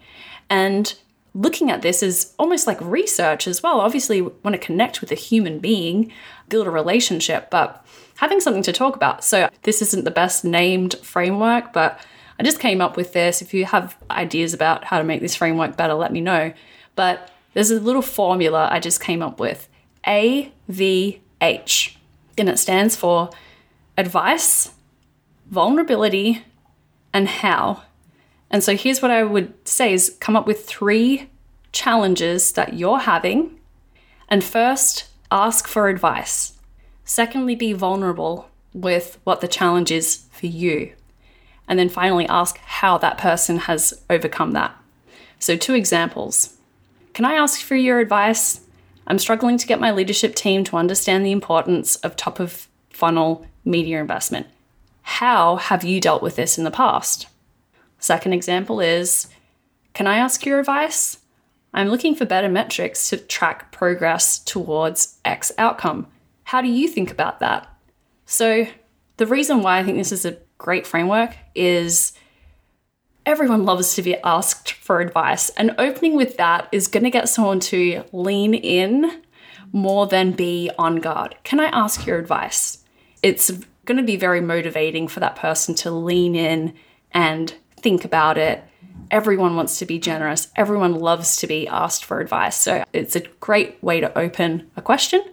and 0.48 0.94
looking 1.34 1.70
at 1.70 1.82
this 1.82 2.02
is 2.02 2.32
almost 2.38 2.66
like 2.66 2.80
research 2.80 3.46
as 3.46 3.62
well. 3.62 3.80
Obviously, 3.80 4.22
want 4.22 4.52
to 4.52 4.58
connect 4.58 5.00
with 5.00 5.10
a 5.10 5.16
human 5.16 5.58
being, 5.58 6.12
build 6.48 6.66
a 6.66 6.70
relationship, 6.70 7.50
but 7.50 7.84
having 8.16 8.40
something 8.40 8.62
to 8.62 8.72
talk 8.72 8.94
about. 8.94 9.24
So, 9.24 9.48
this 9.62 9.82
isn't 9.82 10.04
the 10.04 10.10
best 10.10 10.44
named 10.44 10.94
framework, 11.02 11.72
but 11.72 12.00
I 12.38 12.44
just 12.44 12.60
came 12.60 12.80
up 12.80 12.96
with 12.96 13.12
this. 13.12 13.42
If 13.42 13.52
you 13.52 13.64
have 13.64 13.96
ideas 14.10 14.54
about 14.54 14.84
how 14.84 14.98
to 14.98 15.04
make 15.04 15.20
this 15.20 15.34
framework 15.34 15.76
better, 15.76 15.94
let 15.94 16.12
me 16.12 16.20
know. 16.20 16.52
But 16.94 17.30
there's 17.52 17.70
a 17.70 17.80
little 17.80 18.02
formula 18.02 18.68
I 18.70 18.78
just 18.80 19.00
came 19.00 19.22
up 19.22 19.40
with 19.40 19.68
AVH, 20.06 21.96
and 22.38 22.48
it 22.48 22.58
stands 22.58 22.96
for 22.96 23.30
advice, 23.96 24.72
vulnerability, 25.50 26.44
and 27.12 27.28
how. 27.28 27.82
And 28.50 28.62
so 28.62 28.76
here's 28.76 29.02
what 29.02 29.10
I 29.10 29.22
would 29.22 29.52
say 29.66 29.92
is 29.92 30.16
come 30.20 30.36
up 30.36 30.46
with 30.46 30.66
three 30.66 31.30
challenges 31.72 32.52
that 32.52 32.74
you're 32.74 33.00
having. 33.00 33.58
And 34.28 34.42
first, 34.42 35.08
ask 35.30 35.66
for 35.66 35.88
advice. 35.88 36.54
Secondly, 37.04 37.54
be 37.54 37.72
vulnerable 37.72 38.48
with 38.72 39.18
what 39.24 39.40
the 39.40 39.48
challenge 39.48 39.90
is 39.90 40.24
for 40.30 40.46
you. 40.46 40.92
And 41.68 41.78
then 41.78 41.88
finally, 41.88 42.26
ask 42.26 42.58
how 42.58 42.98
that 42.98 43.18
person 43.18 43.58
has 43.58 44.02
overcome 44.10 44.52
that. 44.52 44.76
So, 45.38 45.56
two 45.56 45.74
examples. 45.74 46.56
Can 47.12 47.24
I 47.24 47.34
ask 47.34 47.60
for 47.60 47.76
your 47.76 48.00
advice? 48.00 48.60
I'm 49.06 49.18
struggling 49.18 49.58
to 49.58 49.66
get 49.66 49.80
my 49.80 49.92
leadership 49.92 50.34
team 50.34 50.64
to 50.64 50.76
understand 50.76 51.24
the 51.24 51.32
importance 51.32 51.96
of 51.96 52.16
top 52.16 52.40
of 52.40 52.68
funnel 52.90 53.46
media 53.64 54.00
investment. 54.00 54.46
How 55.02 55.56
have 55.56 55.84
you 55.84 56.00
dealt 56.00 56.22
with 56.22 56.36
this 56.36 56.58
in 56.58 56.64
the 56.64 56.70
past? 56.70 57.26
Second 57.98 58.32
example 58.32 58.80
is 58.80 59.28
Can 59.92 60.06
I 60.06 60.16
ask 60.16 60.44
your 60.44 60.60
advice? 60.60 61.18
I'm 61.72 61.88
looking 61.88 62.14
for 62.14 62.24
better 62.24 62.48
metrics 62.48 63.10
to 63.10 63.16
track 63.16 63.72
progress 63.72 64.38
towards 64.38 65.18
X 65.24 65.50
outcome. 65.58 66.06
How 66.44 66.60
do 66.60 66.68
you 66.68 66.86
think 66.86 67.10
about 67.10 67.40
that? 67.40 67.68
So, 68.26 68.66
the 69.16 69.26
reason 69.26 69.62
why 69.62 69.78
I 69.78 69.84
think 69.84 69.98
this 69.98 70.12
is 70.12 70.24
a 70.24 70.38
great 70.58 70.86
framework 70.86 71.36
is 71.54 72.12
everyone 73.26 73.64
loves 73.64 73.94
to 73.94 74.02
be 74.02 74.16
asked 74.18 74.72
for 74.72 75.00
advice, 75.00 75.50
and 75.50 75.74
opening 75.78 76.14
with 76.14 76.36
that 76.36 76.68
is 76.72 76.88
going 76.88 77.04
to 77.04 77.10
get 77.10 77.28
someone 77.28 77.60
to 77.60 78.04
lean 78.12 78.54
in 78.54 79.22
more 79.72 80.06
than 80.06 80.32
be 80.32 80.70
on 80.78 80.96
guard. 80.96 81.36
Can 81.42 81.58
I 81.58 81.66
ask 81.66 82.06
your 82.06 82.18
advice? 82.18 82.83
It's 83.24 83.50
going 83.86 83.96
to 83.96 84.04
be 84.04 84.16
very 84.16 84.42
motivating 84.42 85.08
for 85.08 85.20
that 85.20 85.34
person 85.34 85.74
to 85.76 85.90
lean 85.90 86.34
in 86.34 86.74
and 87.10 87.54
think 87.80 88.04
about 88.04 88.36
it. 88.36 88.62
Everyone 89.10 89.56
wants 89.56 89.78
to 89.78 89.86
be 89.86 89.98
generous. 89.98 90.48
Everyone 90.56 90.94
loves 90.94 91.36
to 91.38 91.46
be 91.46 91.66
asked 91.66 92.04
for 92.04 92.20
advice. 92.20 92.56
So 92.56 92.84
it's 92.92 93.16
a 93.16 93.20
great 93.40 93.82
way 93.82 94.00
to 94.00 94.16
open 94.18 94.70
a 94.76 94.82
question. 94.82 95.24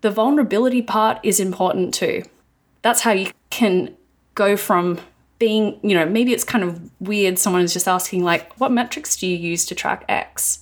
The 0.00 0.10
vulnerability 0.10 0.82
part 0.82 1.20
is 1.22 1.38
important 1.38 1.94
too. 1.94 2.24
That's 2.82 3.02
how 3.02 3.12
you 3.12 3.30
can 3.50 3.94
go 4.34 4.56
from 4.56 4.98
being, 5.38 5.78
you 5.84 5.94
know, 5.94 6.06
maybe 6.06 6.32
it's 6.32 6.42
kind 6.42 6.64
of 6.64 6.90
weird. 7.00 7.38
Someone 7.38 7.62
is 7.62 7.72
just 7.72 7.86
asking, 7.86 8.24
like, 8.24 8.52
what 8.58 8.72
metrics 8.72 9.16
do 9.16 9.28
you 9.28 9.36
use 9.36 9.64
to 9.66 9.76
track 9.76 10.04
X? 10.08 10.58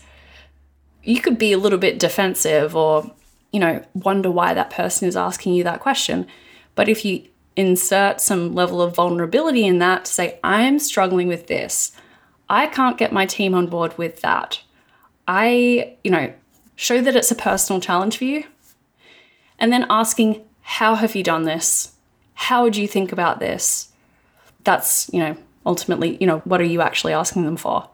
You 1.02 1.22
could 1.22 1.38
be 1.38 1.52
a 1.52 1.58
little 1.58 1.78
bit 1.78 1.98
defensive 1.98 2.76
or, 2.76 3.10
you 3.50 3.60
know, 3.60 3.82
wonder 3.94 4.30
why 4.30 4.52
that 4.52 4.68
person 4.70 5.08
is 5.08 5.16
asking 5.16 5.54
you 5.54 5.64
that 5.64 5.80
question. 5.80 6.26
But 6.74 6.88
if 6.88 7.04
you 7.04 7.24
insert 7.56 8.20
some 8.20 8.54
level 8.54 8.80
of 8.80 8.94
vulnerability 8.94 9.66
in 9.66 9.78
that 9.78 10.06
to 10.06 10.12
say, 10.12 10.38
I'm 10.42 10.78
struggling 10.78 11.28
with 11.28 11.46
this. 11.46 11.92
I 12.48 12.66
can't 12.66 12.98
get 12.98 13.12
my 13.12 13.26
team 13.26 13.54
on 13.54 13.66
board 13.66 13.96
with 13.98 14.20
that. 14.22 14.60
I, 15.28 15.96
you 16.02 16.10
know, 16.10 16.32
show 16.74 17.00
that 17.02 17.14
it's 17.14 17.30
a 17.30 17.36
personal 17.36 17.80
challenge 17.80 18.16
for 18.16 18.24
you. 18.24 18.44
And 19.58 19.72
then 19.72 19.86
asking, 19.90 20.42
how 20.62 20.94
have 20.94 21.14
you 21.14 21.22
done 21.22 21.44
this? 21.44 21.92
How 22.34 22.62
would 22.62 22.76
you 22.76 22.88
think 22.88 23.12
about 23.12 23.38
this? 23.38 23.92
That's, 24.64 25.12
you 25.12 25.20
know, 25.20 25.36
ultimately, 25.66 26.16
you 26.20 26.26
know, 26.26 26.38
what 26.40 26.60
are 26.60 26.64
you 26.64 26.80
actually 26.80 27.12
asking 27.12 27.44
them 27.44 27.56
for? 27.56 27.88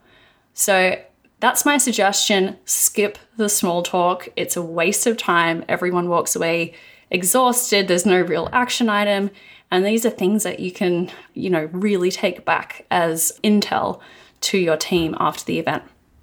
So 0.54 0.96
that's 1.40 1.66
my 1.66 1.76
suggestion. 1.76 2.56
Skip 2.64 3.18
the 3.36 3.48
small 3.48 3.82
talk. 3.82 4.28
It's 4.36 4.56
a 4.56 4.62
waste 4.62 5.06
of 5.06 5.16
time. 5.16 5.64
Everyone 5.68 6.08
walks 6.08 6.36
away 6.36 6.74
exhausted, 7.10 7.88
there's 7.88 8.06
no 8.06 8.20
real 8.20 8.48
action 8.52 8.88
item. 8.88 9.30
And 9.70 9.84
these 9.84 10.06
are 10.06 10.10
things 10.10 10.42
that 10.44 10.60
you 10.60 10.70
can, 10.70 11.10
you 11.34 11.50
know, 11.50 11.68
really 11.72 12.10
take 12.10 12.44
back 12.44 12.86
as 12.90 13.32
intel 13.42 14.00
to 14.42 14.58
your 14.58 14.76
team 14.76 15.16
after 15.18 15.44
the 15.44 15.58
event. 15.58 15.82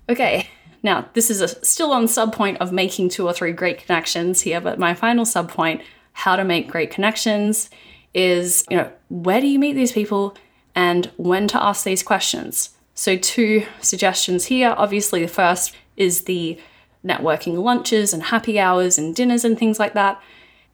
Okay, 0.09 0.47
now 0.81 1.09
this 1.13 1.29
is 1.29 1.41
a, 1.41 1.47
still 1.47 1.91
on 1.91 2.07
sub 2.07 2.33
point 2.33 2.59
of 2.59 2.71
making 2.71 3.09
two 3.09 3.25
or 3.25 3.33
three 3.33 3.51
great 3.51 3.85
connections 3.85 4.41
here, 4.41 4.61
but 4.61 4.79
my 4.79 4.93
final 4.93 5.25
sub 5.25 5.49
point, 5.49 5.81
how 6.13 6.35
to 6.35 6.43
make 6.43 6.69
great 6.69 6.91
connections, 6.91 7.69
is, 8.13 8.65
you 8.69 8.77
know, 8.77 8.91
where 9.09 9.41
do 9.41 9.47
you 9.47 9.59
meet 9.59 9.73
these 9.73 9.91
people 9.91 10.35
and 10.75 11.11
when 11.17 11.47
to 11.47 11.61
ask 11.61 11.83
these 11.83 12.03
questions? 12.03 12.69
So, 12.93 13.17
two 13.17 13.65
suggestions 13.81 14.45
here. 14.45 14.75
Obviously, 14.77 15.21
the 15.21 15.27
first 15.27 15.75
is 15.97 16.21
the 16.21 16.59
networking 17.03 17.57
lunches 17.57 18.13
and 18.13 18.23
happy 18.23 18.59
hours 18.59 18.97
and 18.97 19.15
dinners 19.15 19.43
and 19.43 19.57
things 19.57 19.79
like 19.79 19.93
that 19.93 20.21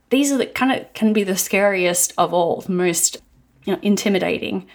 these 0.10 0.32
are 0.32 0.38
the 0.38 0.46
kind 0.46 0.72
of 0.72 0.92
can 0.94 1.13
be 1.13 1.24
the 1.24 1.38
scariest 1.38 2.13
of 2.18 2.34
all, 2.34 2.62
the 2.62 2.72
most 2.72 3.22
you 3.66 3.74
know, 3.74 3.80
intimidating. 3.82 4.68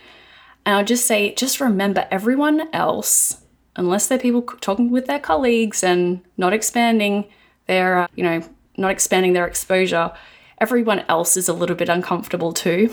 And 0.66 0.76
I'll 0.76 0.84
just 0.84 1.06
say, 1.06 1.34
just 1.34 1.60
remember 1.60 2.06
everyone 2.10 2.68
else 2.72 3.40
unless 3.76 4.06
they're 4.06 4.18
people 4.18 4.42
talking 4.42 4.90
with 4.90 5.06
their 5.06 5.18
colleagues 5.18 5.82
and 5.82 6.22
not 6.36 6.52
expanding 6.52 7.24
their, 7.66 7.98
uh, 7.98 8.06
you 8.14 8.22
know, 8.22 8.40
not 8.76 8.90
expanding 8.90 9.32
their 9.32 9.46
exposure, 9.46 10.12
everyone 10.58 11.00
else 11.08 11.36
is 11.36 11.48
a 11.48 11.52
little 11.52 11.76
bit 11.76 11.88
uncomfortable 11.88 12.52
too, 12.52 12.92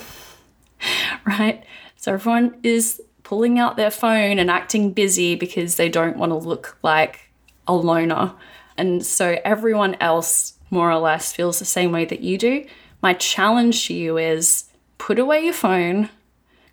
right? 1.26 1.64
So 1.96 2.14
everyone 2.14 2.58
is 2.64 3.02
pulling 3.24 3.60
out 3.60 3.78
their 3.78 3.92
phone 3.92 4.40
and 4.40 4.50
acting 4.50 4.92
busy 4.92 5.36
because 5.36 5.76
they 5.76 5.88
don't 5.88 6.18
want 6.18 6.32
to 6.32 6.36
look 6.36 6.78
like 6.82 7.32
a 7.68 7.74
loner. 7.74 8.34
And 8.78 9.06
so 9.06 9.38
everyone 9.46 9.96
else 10.02 10.58
more 10.72 10.90
or 10.90 10.98
less 10.98 11.32
feels 11.32 11.60
the 11.60 11.66
same 11.66 11.92
way 11.92 12.06
that 12.06 12.22
you 12.22 12.38
do. 12.38 12.66
My 13.04 13.14
challenge 13.14 13.86
to 13.88 13.94
you 13.94 14.18
is 14.18 14.66
put 14.98 15.20
away 15.20 15.46
your 15.46 15.54
phone, 15.54 16.10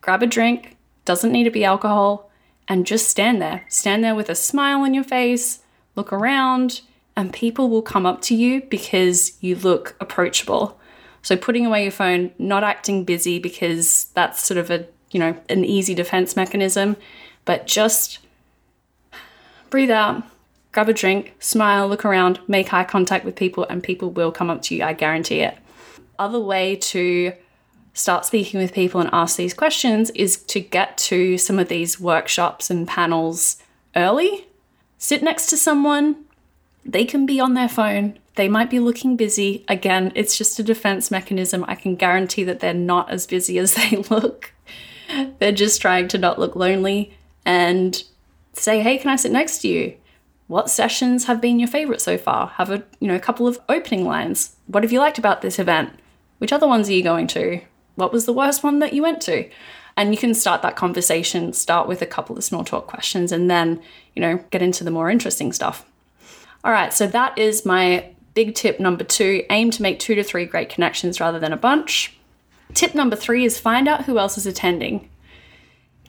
grab 0.00 0.22
a 0.22 0.26
drink, 0.26 0.76
doesn't 1.04 1.32
need 1.32 1.44
to 1.44 1.50
be 1.50 1.64
alcohol, 1.64 2.30
and 2.68 2.86
just 2.86 3.08
stand 3.08 3.42
there. 3.42 3.64
Stand 3.68 4.04
there 4.04 4.14
with 4.14 4.30
a 4.30 4.34
smile 4.34 4.80
on 4.80 4.94
your 4.94 5.04
face, 5.04 5.60
look 5.96 6.12
around, 6.12 6.82
and 7.16 7.32
people 7.32 7.68
will 7.68 7.82
come 7.82 8.06
up 8.06 8.22
to 8.22 8.34
you 8.34 8.62
because 8.62 9.32
you 9.42 9.56
look 9.56 9.96
approachable. 10.00 10.78
So 11.22 11.36
putting 11.36 11.66
away 11.66 11.82
your 11.82 11.92
phone, 11.92 12.30
not 12.38 12.62
acting 12.62 13.04
busy 13.04 13.38
because 13.38 14.06
that's 14.14 14.44
sort 14.44 14.58
of 14.58 14.70
a, 14.70 14.86
you 15.10 15.18
know, 15.18 15.36
an 15.48 15.64
easy 15.64 15.94
defense 15.94 16.36
mechanism, 16.36 16.96
but 17.44 17.66
just 17.66 18.20
breathe 19.70 19.90
out, 19.90 20.22
grab 20.78 20.88
a 20.88 20.92
drink, 20.92 21.34
smile, 21.40 21.88
look 21.88 22.04
around, 22.04 22.38
make 22.46 22.72
eye 22.72 22.84
contact 22.84 23.24
with 23.24 23.34
people, 23.34 23.66
and 23.68 23.82
people 23.82 24.12
will 24.12 24.30
come 24.30 24.48
up 24.48 24.62
to 24.62 24.76
you. 24.76 24.84
I 24.84 24.92
guarantee 24.92 25.40
it. 25.40 25.58
Other 26.20 26.38
way 26.38 26.76
to 26.76 27.32
start 27.94 28.24
speaking 28.24 28.60
with 28.60 28.72
people 28.72 29.00
and 29.00 29.10
ask 29.12 29.36
these 29.36 29.54
questions 29.54 30.10
is 30.10 30.36
to 30.44 30.60
get 30.60 30.96
to 30.96 31.36
some 31.36 31.58
of 31.58 31.66
these 31.66 31.98
workshops 31.98 32.70
and 32.70 32.86
panels 32.86 33.60
early. 33.96 34.46
Sit 34.98 35.20
next 35.20 35.46
to 35.46 35.56
someone, 35.56 36.24
they 36.84 37.04
can 37.04 37.26
be 37.26 37.40
on 37.40 37.54
their 37.54 37.68
phone, 37.68 38.16
they 38.36 38.48
might 38.48 38.70
be 38.70 38.78
looking 38.78 39.16
busy. 39.16 39.64
Again, 39.66 40.12
it's 40.14 40.38
just 40.38 40.60
a 40.60 40.62
defense 40.62 41.10
mechanism. 41.10 41.64
I 41.66 41.74
can 41.74 41.96
guarantee 41.96 42.44
that 42.44 42.60
they're 42.60 42.72
not 42.72 43.10
as 43.10 43.26
busy 43.26 43.58
as 43.58 43.74
they 43.74 43.96
look. 43.96 44.52
They're 45.40 45.50
just 45.50 45.82
trying 45.82 46.06
to 46.06 46.18
not 46.18 46.38
look 46.38 46.54
lonely 46.54 47.16
and 47.44 48.00
say, 48.52 48.80
"Hey, 48.80 48.96
can 48.98 49.10
I 49.10 49.16
sit 49.16 49.32
next 49.32 49.58
to 49.62 49.68
you?" 49.68 49.96
What 50.48 50.70
sessions 50.70 51.26
have 51.26 51.40
been 51.40 51.58
your 51.58 51.68
favorite 51.68 52.00
so 52.00 52.18
far? 52.18 52.48
Have 52.56 52.70
a, 52.70 52.82
you 53.00 53.06
know, 53.06 53.14
a 53.14 53.20
couple 53.20 53.46
of 53.46 53.60
opening 53.68 54.04
lines. 54.06 54.56
What 54.66 54.82
have 54.82 54.90
you 54.90 54.98
liked 54.98 55.18
about 55.18 55.42
this 55.42 55.58
event? 55.58 55.92
Which 56.38 56.52
other 56.52 56.66
ones 56.66 56.88
are 56.88 56.94
you 56.94 57.02
going 57.02 57.26
to? 57.28 57.60
What 57.96 58.12
was 58.12 58.24
the 58.24 58.32
worst 58.32 58.64
one 58.64 58.78
that 58.78 58.94
you 58.94 59.02
went 59.02 59.20
to? 59.22 59.48
And 59.96 60.12
you 60.12 60.18
can 60.18 60.32
start 60.32 60.62
that 60.62 60.76
conversation, 60.76 61.52
start 61.52 61.86
with 61.86 62.00
a 62.00 62.06
couple 62.06 62.36
of 62.36 62.44
small 62.44 62.64
talk 62.64 62.86
questions, 62.86 63.30
and 63.30 63.50
then, 63.50 63.82
you 64.14 64.22
know, 64.22 64.38
get 64.50 64.62
into 64.62 64.84
the 64.84 64.90
more 64.90 65.10
interesting 65.10 65.52
stuff. 65.52 65.84
All 66.64 66.72
right, 66.72 66.92
so 66.92 67.06
that 67.06 67.36
is 67.36 67.66
my 67.66 68.06
big 68.34 68.54
tip 68.54 68.80
number 68.80 69.04
two 69.04 69.44
aim 69.50 69.70
to 69.72 69.82
make 69.82 69.98
two 69.98 70.14
to 70.14 70.22
three 70.22 70.46
great 70.46 70.70
connections 70.70 71.20
rather 71.20 71.38
than 71.38 71.52
a 71.52 71.56
bunch. 71.56 72.16
Tip 72.72 72.94
number 72.94 73.16
three 73.16 73.44
is 73.44 73.58
find 73.58 73.88
out 73.88 74.04
who 74.04 74.18
else 74.18 74.38
is 74.38 74.46
attending. 74.46 75.10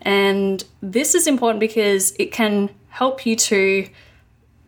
And 0.04 0.64
this 0.82 1.14
is 1.14 1.28
important 1.28 1.60
because 1.60 2.14
it 2.20 2.32
can 2.32 2.70
help 2.90 3.26
you 3.26 3.36
to 3.36 3.90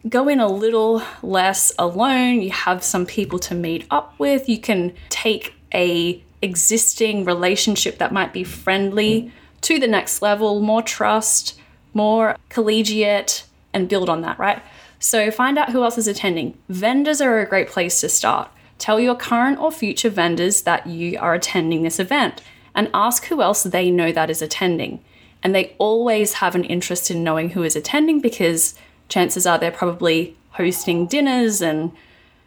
go 0.10 0.27
in 0.27 0.39
a 0.39 0.48
little 0.48 1.01
less 1.22 1.72
alone. 1.77 2.41
You 2.41 2.51
have 2.51 2.84
some 2.84 3.05
people 3.05 3.39
to 3.39 3.55
meet 3.55 3.86
up 3.91 4.17
with. 4.17 4.50
You 4.50 4.60
can 4.60 4.93
take 5.10 5.53
a 5.74 6.22
existing 6.41 7.24
relationship 7.24 7.98
that 8.00 8.12
might 8.12 8.34
be 8.34 8.43
friendly 8.43 9.31
to 9.62 9.79
the 9.79 9.88
next 9.88 10.22
level, 10.22 10.60
more 10.60 10.81
trust, 10.81 11.60
more 11.93 12.36
collegiate, 12.50 13.43
and 13.74 13.88
build 13.88 14.10
on 14.10 14.22
that, 14.22 14.39
right? 14.39 14.62
So 15.00 15.31
find 15.31 15.58
out 15.58 15.72
who 15.72 15.84
else 15.84 15.98
is 15.98 16.08
attending. 16.08 16.58
Vendors 16.67 17.22
are 17.22 17.39
a 17.39 17.48
great 17.48 17.67
place 17.67 18.01
to 18.01 18.10
start. 18.10 18.50
Tell 18.77 19.00
your 19.00 19.15
current 19.15 19.60
or 19.60 19.72
future 19.72 20.10
vendors 20.10 20.63
that 20.63 20.88
you 20.88 21.17
are 21.20 21.35
attending 21.35 21.83
this 21.83 22.00
event 22.00 22.42
and 22.74 22.90
ask 22.94 23.25
who 23.25 23.42
else 23.42 23.64
they 23.64 23.92
know 23.92 24.11
that 24.11 24.29
is 24.29 24.42
attending. 24.42 25.03
And 25.44 25.53
they 25.53 25.75
always 25.77 26.33
have 26.33 26.55
an 26.55 26.64
interest 26.64 27.11
in 27.11 27.24
knowing 27.24 27.51
who 27.51 27.64
is 27.64 27.75
attending 27.75 28.20
because 28.20 28.75
chances 29.12 29.46
are 29.46 29.60
they're 29.60 29.72
probably 29.72 30.36
hosting 30.52 31.06
dinners 31.06 31.62
and 31.62 31.92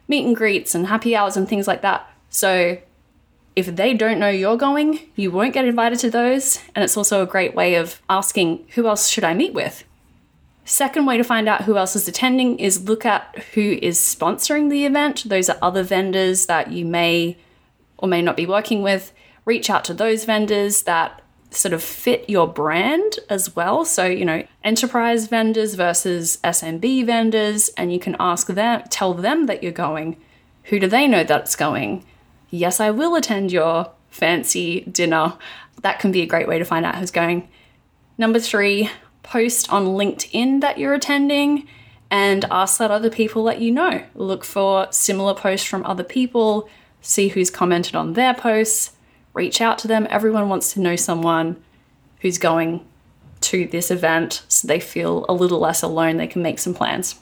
meet 0.09 0.27
and 0.27 0.35
greets 0.35 0.74
and 0.74 0.88
happy 0.88 1.14
hours 1.14 1.37
and 1.37 1.48
things 1.48 1.68
like 1.68 1.83
that. 1.83 2.11
So 2.31 2.79
if 3.55 3.66
they 3.77 3.94
don't 3.94 4.18
know 4.18 4.29
you're 4.29 4.57
going, 4.57 5.00
you 5.14 5.31
won't 5.31 5.55
get 5.55 5.64
invited 5.64 6.00
to 6.00 6.11
those. 6.11 6.59
And 6.74 6.83
it's 6.83 6.96
also 6.96 7.22
a 7.22 7.27
great 7.27 7.55
way 7.55 7.77
of 7.77 8.03
asking, 8.11 8.66
who 8.74 8.88
else 8.88 9.09
should 9.09 9.24
I 9.24 9.35
meet 9.35 9.55
with? 9.55 9.85
Second 10.64 11.05
way 11.05 11.18
to 11.18 11.24
find 11.24 11.48
out 11.48 11.62
who 11.62 11.77
else 11.77 11.94
is 11.94 12.09
attending 12.09 12.59
is 12.59 12.88
look 12.88 13.05
at 13.05 13.44
who 13.55 13.79
is 13.83 13.98
sponsoring 13.98 14.70
the 14.70 14.87
event. 14.87 15.24
Those 15.27 15.50
are 15.50 15.59
other 15.61 15.83
vendors 15.83 16.46
that 16.46 16.72
you 16.72 16.87
may 16.87 17.37
or 17.98 18.09
may 18.09 18.22
not 18.22 18.37
be 18.37 18.46
working 18.46 18.83
with. 18.83 19.12
Reach 19.44 19.68
out 19.68 19.85
to 19.85 19.94
those 19.94 20.24
vendors 20.24 20.85
that 20.85 21.20
sort 21.54 21.72
of 21.72 21.82
fit 21.82 22.28
your 22.28 22.46
brand 22.46 23.18
as 23.28 23.54
well. 23.54 23.84
So, 23.84 24.06
you 24.06 24.24
know, 24.24 24.46
enterprise 24.62 25.26
vendors 25.26 25.74
versus 25.74 26.38
SMB 26.44 27.06
vendors, 27.06 27.68
and 27.70 27.92
you 27.92 27.98
can 27.98 28.16
ask 28.18 28.48
them, 28.48 28.82
tell 28.90 29.14
them 29.14 29.46
that 29.46 29.62
you're 29.62 29.72
going. 29.72 30.16
Who 30.64 30.78
do 30.78 30.86
they 30.86 31.06
know 31.06 31.24
that's 31.24 31.56
going? 31.56 32.04
Yes, 32.50 32.80
I 32.80 32.90
will 32.90 33.14
attend 33.14 33.52
your 33.52 33.90
fancy 34.10 34.80
dinner. 34.82 35.34
That 35.82 35.98
can 35.98 36.12
be 36.12 36.22
a 36.22 36.26
great 36.26 36.48
way 36.48 36.58
to 36.58 36.64
find 36.64 36.86
out 36.86 36.96
who's 36.96 37.10
going. 37.10 37.48
Number 38.16 38.38
three, 38.38 38.90
post 39.22 39.72
on 39.72 39.86
LinkedIn 39.86 40.60
that 40.60 40.78
you're 40.78 40.94
attending 40.94 41.66
and 42.10 42.44
ask 42.50 42.78
that 42.78 42.90
other 42.90 43.10
people 43.10 43.44
that 43.44 43.60
you 43.60 43.72
know. 43.72 44.04
Look 44.14 44.44
for 44.44 44.86
similar 44.92 45.34
posts 45.34 45.66
from 45.66 45.84
other 45.84 46.04
people, 46.04 46.68
see 47.00 47.28
who's 47.28 47.50
commented 47.50 47.96
on 47.96 48.12
their 48.12 48.34
posts, 48.34 48.92
reach 49.34 49.60
out 49.60 49.78
to 49.78 49.88
them. 49.88 50.06
Everyone 50.08 50.48
wants 50.48 50.72
to 50.72 50.80
know 50.80 50.96
someone 50.96 51.62
who's 52.20 52.38
going 52.38 52.86
to 53.42 53.66
this 53.66 53.90
event 53.90 54.42
so 54.48 54.66
they 54.66 54.80
feel 54.80 55.26
a 55.28 55.34
little 55.34 55.58
less 55.58 55.82
alone. 55.82 56.16
They 56.16 56.26
can 56.26 56.42
make 56.42 56.58
some 56.58 56.72
plans. 56.72 57.16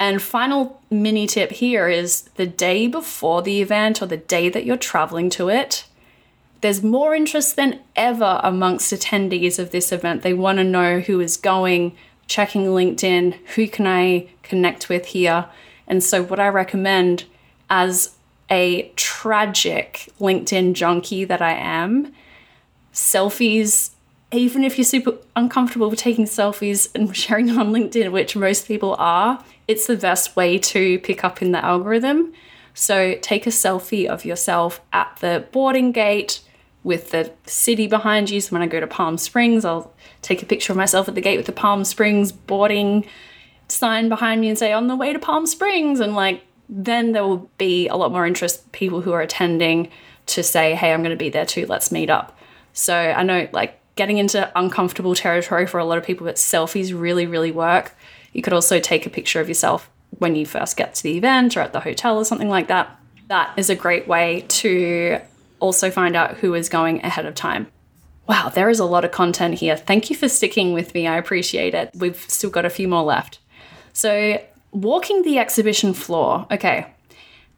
And 0.00 0.22
final 0.22 0.80
mini 0.90 1.26
tip 1.26 1.50
here 1.52 1.88
is 1.88 2.22
the 2.36 2.46
day 2.46 2.86
before 2.86 3.42
the 3.42 3.60
event 3.60 4.00
or 4.00 4.06
the 4.06 4.16
day 4.16 4.48
that 4.48 4.64
you're 4.64 4.76
traveling 4.76 5.28
to 5.30 5.48
it, 5.48 5.84
there's 6.60 6.82
more 6.82 7.14
interest 7.14 7.56
than 7.56 7.80
ever 7.94 8.40
amongst 8.42 8.92
attendees 8.92 9.58
of 9.58 9.70
this 9.70 9.92
event. 9.92 10.22
They 10.22 10.34
want 10.34 10.58
to 10.58 10.64
know 10.64 11.00
who 11.00 11.20
is 11.20 11.36
going, 11.36 11.96
checking 12.26 12.64
LinkedIn, 12.64 13.34
who 13.54 13.68
can 13.68 13.86
I 13.86 14.28
connect 14.42 14.88
with 14.88 15.06
here. 15.06 15.46
And 15.86 16.02
so, 16.02 16.22
what 16.22 16.40
I 16.40 16.48
recommend 16.48 17.24
as 17.70 18.16
a 18.50 18.90
tragic 18.96 20.08
LinkedIn 20.20 20.72
junkie 20.74 21.24
that 21.24 21.42
I 21.42 21.52
am, 21.52 22.12
selfies, 22.92 23.90
even 24.32 24.64
if 24.64 24.76
you're 24.76 24.84
super 24.84 25.18
uncomfortable 25.36 25.90
with 25.90 25.98
taking 25.98 26.24
selfies 26.24 26.88
and 26.94 27.14
sharing 27.16 27.46
them 27.46 27.58
on 27.58 27.72
LinkedIn, 27.72 28.12
which 28.12 28.36
most 28.36 28.66
people 28.66 28.96
are, 28.98 29.42
it's 29.66 29.86
the 29.86 29.96
best 29.96 30.36
way 30.36 30.58
to 30.58 30.98
pick 31.00 31.24
up 31.24 31.42
in 31.42 31.52
the 31.52 31.64
algorithm. 31.64 32.32
So 32.74 33.16
take 33.20 33.46
a 33.46 33.50
selfie 33.50 34.06
of 34.06 34.24
yourself 34.24 34.80
at 34.92 35.16
the 35.20 35.46
boarding 35.52 35.92
gate 35.92 36.40
with 36.84 37.10
the 37.10 37.32
city 37.44 37.86
behind 37.86 38.30
you. 38.30 38.40
So 38.40 38.52
when 38.52 38.62
I 38.62 38.66
go 38.66 38.80
to 38.80 38.86
Palm 38.86 39.18
Springs, 39.18 39.64
I'll 39.64 39.92
take 40.22 40.42
a 40.42 40.46
picture 40.46 40.72
of 40.72 40.76
myself 40.76 41.08
at 41.08 41.14
the 41.14 41.20
gate 41.20 41.36
with 41.36 41.46
the 41.46 41.52
Palm 41.52 41.84
Springs 41.84 42.32
boarding 42.32 43.04
sign 43.68 44.08
behind 44.08 44.40
me 44.40 44.48
and 44.48 44.58
say, 44.58 44.72
on 44.72 44.86
the 44.86 44.96
way 44.96 45.12
to 45.12 45.18
Palm 45.18 45.46
Springs. 45.46 46.00
And 46.00 46.14
like, 46.14 46.42
then 46.68 47.12
there 47.12 47.24
will 47.24 47.50
be 47.58 47.88
a 47.88 47.96
lot 47.96 48.12
more 48.12 48.26
interest, 48.26 48.70
people 48.72 49.00
who 49.00 49.12
are 49.12 49.22
attending 49.22 49.90
to 50.26 50.42
say, 50.42 50.74
hey, 50.74 50.92
I'm 50.92 51.02
going 51.02 51.10
to 51.10 51.16
be 51.16 51.30
there 51.30 51.46
too, 51.46 51.66
let's 51.66 51.90
meet 51.90 52.10
up. 52.10 52.38
So 52.72 52.94
I 52.94 53.22
know 53.22 53.48
like 53.52 53.80
getting 53.96 54.18
into 54.18 54.50
uncomfortable 54.56 55.14
territory 55.14 55.66
for 55.66 55.78
a 55.78 55.84
lot 55.84 55.98
of 55.98 56.04
people, 56.04 56.26
but 56.26 56.36
selfies 56.36 56.98
really, 56.98 57.26
really 57.26 57.50
work. 57.50 57.94
You 58.32 58.42
could 58.42 58.52
also 58.52 58.78
take 58.78 59.06
a 59.06 59.10
picture 59.10 59.40
of 59.40 59.48
yourself 59.48 59.90
when 60.18 60.36
you 60.36 60.46
first 60.46 60.76
get 60.76 60.94
to 60.94 61.02
the 61.02 61.16
event 61.16 61.56
or 61.56 61.60
at 61.60 61.72
the 61.72 61.80
hotel 61.80 62.16
or 62.16 62.24
something 62.24 62.48
like 62.48 62.68
that. 62.68 62.98
That 63.28 63.52
is 63.58 63.70
a 63.70 63.74
great 63.74 64.06
way 64.06 64.44
to 64.48 65.20
also 65.60 65.90
find 65.90 66.14
out 66.14 66.36
who 66.36 66.54
is 66.54 66.68
going 66.68 67.04
ahead 67.04 67.26
of 67.26 67.34
time. 67.34 67.66
Wow, 68.26 68.50
there 68.50 68.68
is 68.68 68.78
a 68.78 68.84
lot 68.84 69.04
of 69.04 69.10
content 69.10 69.54
here. 69.54 69.76
Thank 69.76 70.10
you 70.10 70.16
for 70.16 70.28
sticking 70.28 70.72
with 70.74 70.94
me. 70.94 71.06
I 71.06 71.16
appreciate 71.16 71.74
it. 71.74 71.90
We've 71.94 72.20
still 72.28 72.50
got 72.50 72.64
a 72.66 72.70
few 72.70 72.86
more 72.86 73.02
left. 73.02 73.38
So, 73.92 74.40
walking 74.72 75.22
the 75.22 75.38
exhibition 75.38 75.94
floor. 75.94 76.46
Okay, 76.50 76.86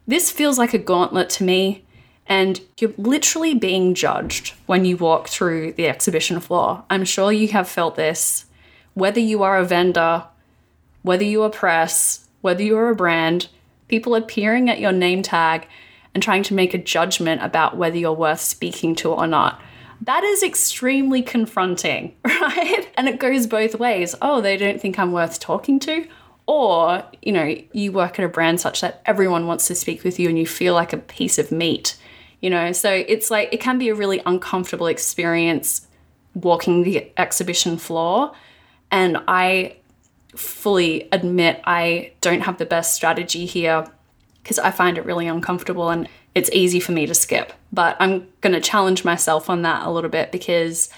this 0.07 0.31
feels 0.31 0.57
like 0.57 0.73
a 0.73 0.77
gauntlet 0.79 1.29
to 1.31 1.43
me, 1.43 1.85
and 2.27 2.61
you're 2.79 2.93
literally 2.97 3.53
being 3.53 3.93
judged 3.93 4.53
when 4.65 4.85
you 4.85 4.97
walk 4.97 5.27
through 5.27 5.73
the 5.73 5.87
exhibition 5.87 6.39
floor. 6.39 6.83
I'm 6.89 7.05
sure 7.05 7.31
you 7.31 7.47
have 7.49 7.67
felt 7.67 7.95
this. 7.95 8.45
Whether 8.93 9.19
you 9.19 9.43
are 9.43 9.57
a 9.57 9.65
vendor, 9.65 10.25
whether 11.01 11.23
you 11.23 11.43
are 11.43 11.49
press, 11.49 12.27
whether 12.41 12.63
you 12.63 12.77
are 12.77 12.89
a 12.89 12.95
brand, 12.95 13.47
people 13.87 14.15
are 14.15 14.21
peering 14.21 14.69
at 14.69 14.79
your 14.79 14.91
name 14.91 15.21
tag 15.21 15.67
and 16.13 16.21
trying 16.21 16.43
to 16.43 16.53
make 16.53 16.73
a 16.73 16.77
judgment 16.77 17.41
about 17.41 17.77
whether 17.77 17.97
you're 17.97 18.13
worth 18.13 18.41
speaking 18.41 18.95
to 18.95 19.11
or 19.11 19.27
not. 19.27 19.61
That 20.01 20.23
is 20.23 20.41
extremely 20.41 21.21
confronting, 21.21 22.15
right? 22.25 22.89
And 22.97 23.07
it 23.07 23.19
goes 23.19 23.45
both 23.45 23.75
ways. 23.75 24.15
Oh, 24.21 24.41
they 24.41 24.57
don't 24.57 24.81
think 24.81 24.97
I'm 24.97 25.11
worth 25.11 25.39
talking 25.39 25.79
to. 25.81 26.07
Or, 26.47 27.03
you 27.21 27.31
know, 27.31 27.55
you 27.71 27.91
work 27.91 28.19
at 28.19 28.25
a 28.25 28.29
brand 28.29 28.59
such 28.59 28.81
that 28.81 29.01
everyone 29.05 29.47
wants 29.47 29.67
to 29.67 29.75
speak 29.75 30.03
with 30.03 30.19
you 30.19 30.27
and 30.27 30.37
you 30.37 30.47
feel 30.47 30.73
like 30.73 30.91
a 30.91 30.97
piece 30.97 31.37
of 31.37 31.51
meat, 31.51 31.95
you 32.41 32.49
know? 32.49 32.71
So 32.71 32.91
it's 32.91 33.31
like, 33.31 33.53
it 33.53 33.61
can 33.61 33.77
be 33.77 33.89
a 33.89 33.95
really 33.95 34.21
uncomfortable 34.25 34.87
experience 34.87 35.87
walking 36.33 36.83
the 36.83 37.11
exhibition 37.17 37.77
floor. 37.77 38.33
And 38.89 39.17
I 39.27 39.77
fully 40.35 41.07
admit 41.11 41.61
I 41.65 42.13
don't 42.21 42.41
have 42.41 42.57
the 42.57 42.65
best 42.65 42.95
strategy 42.95 43.45
here 43.45 43.85
because 44.41 44.59
I 44.59 44.71
find 44.71 44.97
it 44.97 45.05
really 45.05 45.27
uncomfortable 45.27 45.89
and 45.89 46.07
it's 46.33 46.49
easy 46.51 46.79
for 46.79 46.93
me 46.93 47.05
to 47.05 47.13
skip. 47.13 47.53
But 47.71 47.97
I'm 47.99 48.27
going 48.41 48.53
to 48.53 48.61
challenge 48.61 49.03
myself 49.03 49.49
on 49.49 49.61
that 49.61 49.85
a 49.85 49.91
little 49.91 50.09
bit 50.09 50.31
because 50.31 50.89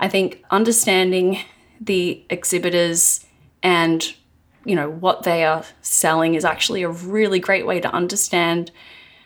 I 0.00 0.08
think 0.08 0.44
understanding 0.50 1.38
the 1.80 2.24
exhibitors 2.30 3.24
and 3.62 4.14
you 4.64 4.74
know 4.74 4.90
what 4.90 5.22
they 5.22 5.44
are 5.44 5.64
selling 5.82 6.34
is 6.34 6.44
actually 6.44 6.82
a 6.82 6.88
really 6.88 7.40
great 7.40 7.66
way 7.66 7.80
to 7.80 7.92
understand 7.92 8.70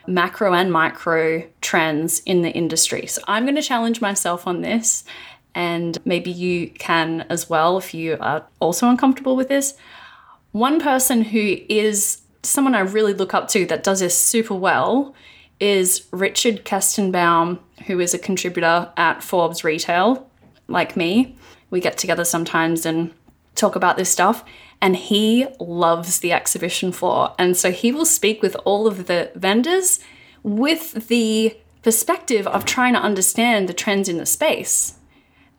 macro 0.07 0.53
and 0.53 0.73
micro 0.73 1.45
trends 1.61 2.21
in 2.21 2.43
the 2.43 2.51
industry. 2.51 3.07
So 3.07 3.23
I'm 3.27 3.45
going 3.45 3.57
to 3.57 3.63
challenge 3.63 4.01
myself 4.01 4.47
on 4.47 4.63
this 4.63 5.05
and 5.55 5.99
maybe 6.05 6.31
you 6.31 6.71
can 6.71 7.23
as 7.29 7.49
well 7.49 7.79
if 7.79 7.95
you 7.95 8.17
are 8.21 8.47
also 8.61 8.89
uncomfortable 8.89 9.37
with 9.37 9.49
this. 9.49 9.75
One 10.53 10.81
person 10.81 11.23
who 11.23 11.57
is 11.69 12.23
someone 12.43 12.75
I 12.75 12.81
really 12.81 13.15
look 13.15 13.35
up 13.35 13.49
to 13.49 13.67
that 13.67 13.85
does 13.85 14.01
this 14.01 14.17
super 14.17 14.55
well 14.55 15.15
is 15.61 16.07
Richard 16.11 16.65
Kestenbaum, 16.65 17.59
who 17.87 18.01
is 18.01 18.15
a 18.15 18.19
contributor 18.19 18.91
at 18.97 19.23
Forbes 19.23 19.63
Retail, 19.63 20.29
like 20.69 20.97
me. 20.97 21.37
We 21.71 21.81
get 21.81 21.99
together 21.99 22.25
sometimes 22.25 22.85
and 22.85 23.13
talk 23.55 23.77
about 23.77 23.97
this 23.97 24.11
stuff. 24.11 24.45
And 24.83 24.97
he 24.97 25.47
loves 25.59 26.19
the 26.19 26.33
exhibition 26.33 26.93
floor. 26.93 27.35
And 27.39 27.57
so 27.57 27.71
he 27.71 27.91
will 27.91 28.05
speak 28.05 28.43
with 28.43 28.57
all 28.67 28.87
of 28.87 29.07
the 29.07 29.31
vendors 29.35 30.01
with 30.43 31.09
the 31.09 31.57
perspective 31.83 32.47
of 32.49 32.65
trying 32.65 32.93
to 32.95 33.01
understand 33.01 33.69
the 33.69 33.73
trends 33.73 34.09
in 34.09 34.19
the 34.19 34.27
space. 34.27 34.99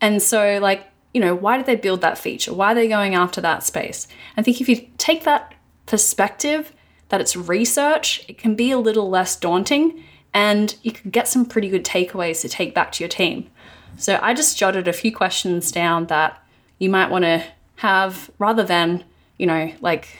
And 0.00 0.22
so, 0.22 0.58
like, 0.60 0.86
you 1.12 1.20
know, 1.20 1.34
why 1.34 1.56
did 1.56 1.66
they 1.66 1.76
build 1.76 2.02
that 2.02 2.18
feature? 2.18 2.52
Why 2.52 2.72
are 2.72 2.74
they 2.74 2.86
going 2.86 3.14
after 3.14 3.40
that 3.40 3.62
space? 3.62 4.06
I 4.36 4.42
think 4.42 4.60
if 4.60 4.68
you 4.68 4.88
take 4.98 5.24
that 5.24 5.54
perspective 5.86 6.72
that 7.08 7.20
it's 7.20 7.36
research, 7.36 8.24
it 8.28 8.36
can 8.36 8.54
be 8.54 8.70
a 8.70 8.78
little 8.78 9.08
less 9.08 9.36
daunting 9.36 10.04
and 10.34 10.76
you 10.82 10.92
can 10.92 11.10
get 11.10 11.28
some 11.28 11.46
pretty 11.46 11.68
good 11.68 11.84
takeaways 11.84 12.40
to 12.42 12.48
take 12.48 12.74
back 12.74 12.92
to 12.92 13.04
your 13.04 13.08
team. 13.08 13.48
So 13.96 14.18
I 14.20 14.34
just 14.34 14.58
jotted 14.58 14.88
a 14.88 14.92
few 14.92 15.14
questions 15.14 15.70
down 15.70 16.06
that 16.06 16.42
you 16.78 16.90
might 16.90 17.10
want 17.10 17.24
to 17.24 17.44
have 17.76 18.30
rather 18.38 18.64
than, 18.64 19.04
you 19.38 19.46
know, 19.46 19.72
like 19.80 20.18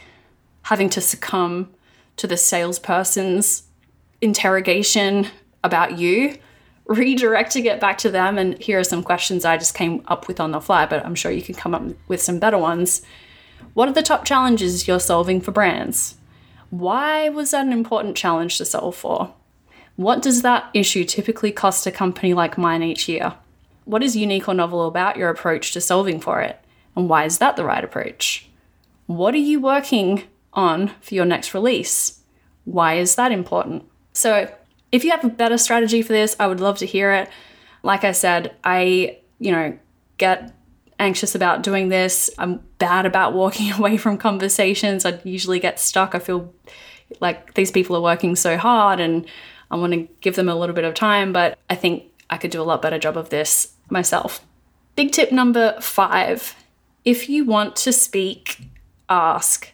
having 0.62 0.88
to 0.90 1.00
succumb 1.00 1.72
to 2.16 2.26
the 2.26 2.36
salesperson's 2.36 3.64
interrogation 4.20 5.26
about 5.62 5.98
you 5.98 6.38
redirecting 6.88 7.64
it 7.64 7.80
back 7.80 7.98
to 7.98 8.10
them. 8.10 8.36
And 8.38 8.60
here 8.60 8.78
are 8.78 8.84
some 8.84 9.02
questions 9.02 9.44
I 9.44 9.56
just 9.56 9.74
came 9.74 10.02
up 10.06 10.28
with 10.28 10.40
on 10.40 10.52
the 10.52 10.60
fly, 10.60 10.86
but 10.86 11.04
I'm 11.04 11.14
sure 11.14 11.32
you 11.32 11.42
can 11.42 11.54
come 11.54 11.74
up 11.74 11.82
with 12.08 12.20
some 12.20 12.38
better 12.38 12.58
ones. 12.58 13.02
What 13.72 13.88
are 13.88 13.92
the 13.92 14.02
top 14.02 14.24
challenges 14.24 14.86
you're 14.86 15.00
solving 15.00 15.40
for 15.40 15.50
brands? 15.50 16.16
Why 16.70 17.28
was 17.28 17.52
that 17.52 17.66
an 17.66 17.72
important 17.72 18.16
challenge 18.16 18.58
to 18.58 18.64
solve 18.64 18.96
for? 18.96 19.32
What 19.96 20.22
does 20.22 20.42
that 20.42 20.68
issue 20.74 21.04
typically 21.04 21.52
cost 21.52 21.86
a 21.86 21.92
company 21.92 22.34
like 22.34 22.58
mine 22.58 22.82
each 22.82 23.08
year? 23.08 23.34
What 23.84 24.02
is 24.02 24.16
unique 24.16 24.48
or 24.48 24.54
novel 24.54 24.86
about 24.86 25.16
your 25.16 25.30
approach 25.30 25.72
to 25.72 25.80
solving 25.80 26.20
for 26.20 26.40
it? 26.40 26.58
And 26.96 27.08
why 27.08 27.24
is 27.24 27.38
that 27.38 27.56
the 27.56 27.64
right 27.64 27.84
approach? 27.84 28.48
What 29.06 29.34
are 29.34 29.38
you 29.38 29.60
working 29.60 30.24
on 30.52 30.92
for 31.00 31.14
your 31.14 31.24
next 31.24 31.54
release? 31.54 32.20
Why 32.64 32.94
is 32.94 33.16
that 33.16 33.32
important? 33.32 33.84
So, 34.12 34.52
if 34.92 35.04
you 35.04 35.10
have 35.10 35.24
a 35.24 35.28
better 35.28 35.58
strategy 35.58 36.02
for 36.02 36.12
this, 36.12 36.36
I 36.38 36.46
would 36.46 36.60
love 36.60 36.78
to 36.78 36.86
hear 36.86 37.12
it. 37.12 37.28
Like 37.82 38.04
I 38.04 38.12
said, 38.12 38.54
I, 38.62 39.18
you 39.40 39.50
know, 39.50 39.76
get 40.18 40.54
anxious 40.98 41.34
about 41.34 41.62
doing 41.62 41.88
this. 41.88 42.30
I'm 42.38 42.60
bad 42.78 43.04
about 43.04 43.34
walking 43.34 43.72
away 43.78 43.96
from 43.96 44.18
conversations. 44.18 45.04
I 45.04 45.20
usually 45.24 45.58
get 45.58 45.80
stuck. 45.80 46.14
I 46.14 46.18
feel 46.20 46.54
like 47.20 47.54
these 47.54 47.70
people 47.70 47.96
are 47.96 48.00
working 48.00 48.36
so 48.36 48.56
hard 48.56 49.00
and 49.00 49.26
I 49.70 49.76
want 49.76 49.92
to 49.92 50.08
give 50.20 50.36
them 50.36 50.48
a 50.48 50.54
little 50.54 50.74
bit 50.74 50.84
of 50.84 50.94
time, 50.94 51.32
but 51.32 51.58
I 51.68 51.74
think 51.74 52.04
I 52.30 52.36
could 52.36 52.50
do 52.50 52.62
a 52.62 52.64
lot 52.64 52.80
better 52.80 52.98
job 52.98 53.16
of 53.16 53.30
this 53.30 53.74
myself. 53.90 54.44
Big 54.96 55.12
tip 55.12 55.32
number 55.32 55.78
five 55.80 56.54
if 57.04 57.28
you 57.28 57.44
want 57.44 57.76
to 57.76 57.92
speak, 57.92 58.60
ask. 59.08 59.70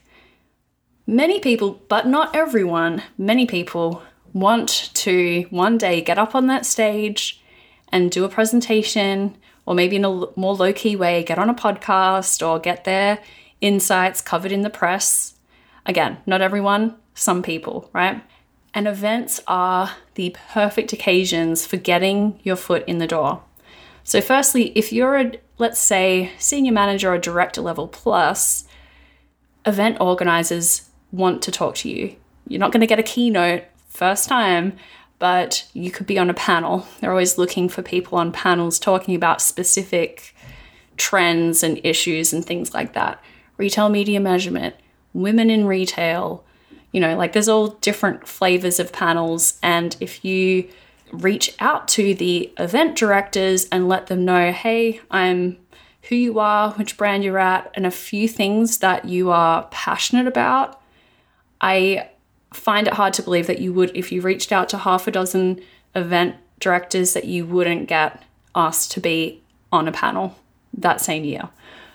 Many 1.06 1.40
people, 1.40 1.82
but 1.88 2.06
not 2.06 2.34
everyone, 2.34 3.02
many 3.18 3.46
people 3.46 4.02
want 4.32 4.90
to 4.94 5.46
one 5.50 5.76
day 5.76 6.00
get 6.00 6.18
up 6.18 6.34
on 6.34 6.46
that 6.46 6.64
stage 6.64 7.42
and 7.90 8.10
do 8.10 8.24
a 8.24 8.28
presentation, 8.28 9.36
or 9.66 9.74
maybe 9.74 9.96
in 9.96 10.04
a 10.04 10.26
more 10.36 10.54
low 10.54 10.72
key 10.72 10.94
way, 10.96 11.24
get 11.24 11.38
on 11.38 11.50
a 11.50 11.54
podcast 11.54 12.46
or 12.46 12.58
get 12.58 12.84
their 12.84 13.18
insights 13.60 14.20
covered 14.20 14.52
in 14.52 14.62
the 14.62 14.70
press. 14.70 15.34
Again, 15.86 16.18
not 16.26 16.42
everyone, 16.42 16.96
some 17.14 17.42
people, 17.42 17.90
right? 17.92 18.22
And 18.72 18.86
events 18.86 19.40
are 19.46 19.92
the 20.14 20.36
perfect 20.52 20.92
occasions 20.92 21.66
for 21.66 21.76
getting 21.76 22.38
your 22.42 22.56
foot 22.56 22.84
in 22.86 22.98
the 22.98 23.06
door. 23.06 23.42
So, 24.04 24.20
firstly, 24.20 24.72
if 24.76 24.92
you're 24.92 25.16
a, 25.16 25.32
let's 25.58 25.80
say, 25.80 26.32
senior 26.38 26.72
manager 26.72 27.12
or 27.12 27.18
director 27.18 27.60
level 27.60 27.88
plus, 27.88 28.64
event 29.66 29.98
organizers 30.00 30.88
want 31.12 31.42
to 31.42 31.50
talk 31.50 31.74
to 31.76 31.88
you. 31.88 32.16
You're 32.48 32.60
not 32.60 32.72
going 32.72 32.80
to 32.80 32.86
get 32.86 32.98
a 32.98 33.04
keynote 33.04 33.64
first 33.88 34.28
time, 34.28 34.76
but 35.18 35.68
you 35.74 35.90
could 35.90 36.06
be 36.06 36.18
on 36.18 36.30
a 36.30 36.34
panel. 36.34 36.86
They're 37.00 37.10
always 37.10 37.38
looking 37.38 37.68
for 37.68 37.82
people 37.82 38.18
on 38.18 38.32
panels 38.32 38.78
talking 38.78 39.14
about 39.14 39.42
specific 39.42 40.34
trends 40.96 41.62
and 41.62 41.80
issues 41.84 42.32
and 42.32 42.44
things 42.44 42.74
like 42.74 42.94
that. 42.94 43.22
Retail 43.56 43.88
media 43.88 44.20
measurement, 44.20 44.74
women 45.12 45.50
in 45.50 45.66
retail, 45.66 46.44
you 46.92 47.00
know, 47.00 47.16
like 47.16 47.32
there's 47.32 47.48
all 47.48 47.68
different 47.68 48.26
flavors 48.26 48.80
of 48.80 48.92
panels. 48.92 49.58
And 49.62 49.96
if 50.00 50.24
you 50.24 50.68
reach 51.12 51.54
out 51.60 51.88
to 51.88 52.14
the 52.14 52.52
event 52.58 52.96
directors 52.96 53.66
and 53.70 53.88
let 53.88 54.06
them 54.06 54.24
know, 54.24 54.52
hey, 54.52 55.00
I'm 55.10 55.58
who 56.08 56.16
you 56.16 56.38
are, 56.38 56.72
which 56.72 56.96
brand 56.96 57.24
you're 57.24 57.38
at, 57.38 57.70
and 57.74 57.86
a 57.86 57.90
few 57.90 58.26
things 58.26 58.78
that 58.78 59.04
you 59.04 59.30
are 59.30 59.68
passionate 59.70 60.26
about, 60.26 60.80
I 61.60 62.08
find 62.52 62.86
it 62.86 62.94
hard 62.94 63.12
to 63.14 63.22
believe 63.22 63.46
that 63.46 63.60
you 63.60 63.72
would, 63.72 63.94
if 63.94 64.10
you 64.10 64.22
reached 64.22 64.50
out 64.50 64.68
to 64.70 64.78
half 64.78 65.06
a 65.06 65.10
dozen 65.10 65.60
event 65.94 66.36
directors, 66.58 67.12
that 67.12 67.26
you 67.26 67.46
wouldn't 67.46 67.88
get 67.88 68.22
asked 68.54 68.92
to 68.92 69.00
be 69.00 69.42
on 69.72 69.86
a 69.86 69.92
panel 69.92 70.36
that 70.74 71.00
same 71.00 71.24
year. 71.24 71.48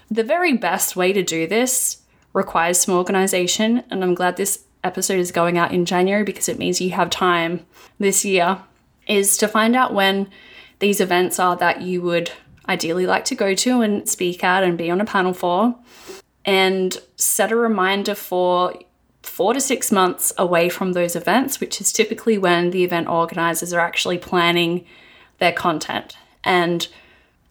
The 0.09 0.23
very 0.23 0.53
best 0.53 0.95
way 0.95 1.11
to 1.11 1.23
do 1.23 1.47
this 1.47 2.01
requires 2.33 2.79
some 2.79 2.95
organization, 2.95 3.83
and 3.89 4.03
I'm 4.03 4.13
glad 4.13 4.37
this 4.37 4.63
episode 4.83 5.19
is 5.19 5.31
going 5.31 5.57
out 5.57 5.71
in 5.71 5.85
January 5.85 6.23
because 6.23 6.47
it 6.47 6.59
means 6.59 6.79
you 6.79 6.91
have 6.91 7.09
time 7.09 7.65
this 7.99 8.23
year, 8.23 8.59
is 9.07 9.35
to 9.37 9.47
find 9.47 9.75
out 9.75 9.93
when 9.93 10.29
these 10.79 11.01
events 11.01 11.39
are 11.39 11.55
that 11.55 11.81
you 11.81 12.01
would 12.01 12.31
ideally 12.67 13.05
like 13.05 13.25
to 13.25 13.35
go 13.35 13.53
to 13.55 13.81
and 13.81 14.07
speak 14.07 14.43
at 14.43 14.63
and 14.63 14.77
be 14.77 14.89
on 14.89 15.01
a 15.01 15.05
panel 15.05 15.33
for, 15.33 15.75
and 16.43 16.97
set 17.15 17.51
a 17.51 17.55
reminder 17.55 18.15
for 18.15 18.73
four 19.23 19.53
to 19.53 19.61
six 19.61 19.91
months 19.91 20.31
away 20.37 20.69
from 20.69 20.93
those 20.93 21.15
events, 21.15 21.59
which 21.59 21.81
is 21.81 21.91
typically 21.91 22.37
when 22.37 22.69
the 22.69 22.83
event 22.83 23.07
organizers 23.07 23.73
are 23.73 23.79
actually 23.79 24.17
planning 24.17 24.85
their 25.39 25.51
content. 25.51 26.15
And 26.43 26.87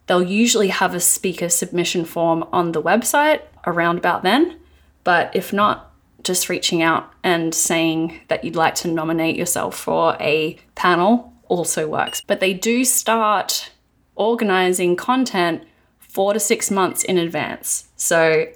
they'll 0.07 0.23
usually 0.23 0.69
have 0.69 0.95
a 0.95 0.99
speaker 0.99 1.49
submission 1.49 2.05
form 2.05 2.45
on 2.51 2.71
the 2.71 2.81
website 2.81 3.41
around 3.67 3.97
about 3.97 4.23
then. 4.23 4.57
But 5.03 5.35
if 5.35 5.51
not, 5.51 5.91
just 6.23 6.49
reaching 6.49 6.81
out 6.81 7.11
and 7.23 7.53
saying 7.53 8.19
that 8.29 8.43
you'd 8.43 8.55
like 8.55 8.75
to 8.75 8.87
nominate 8.87 9.35
yourself 9.35 9.77
for 9.77 10.17
a 10.19 10.57
panel 10.73 11.33
also 11.47 11.87
works. 11.87 12.21
But 12.25 12.39
they 12.39 12.53
do 12.53 12.83
start 12.83 13.71
organizing 14.15 14.95
content 14.95 15.63
four 15.99 16.33
to 16.33 16.39
six 16.39 16.71
months 16.71 17.03
in 17.03 17.17
advance. 17.17 17.89
So 17.97 18.47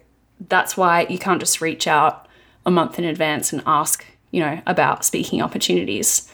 that's 0.47 0.77
why 0.77 1.05
you 1.09 1.19
can't 1.19 1.39
just 1.39 1.59
reach 1.59 1.87
out 1.87 2.27
a 2.65 2.71
month 2.71 2.97
in 2.97 3.05
advance 3.05 3.51
and 3.51 3.61
ask, 3.65 4.05
you 4.31 4.39
know, 4.39 4.61
about 4.65 5.03
speaking 5.03 5.41
opportunities. 5.41 6.31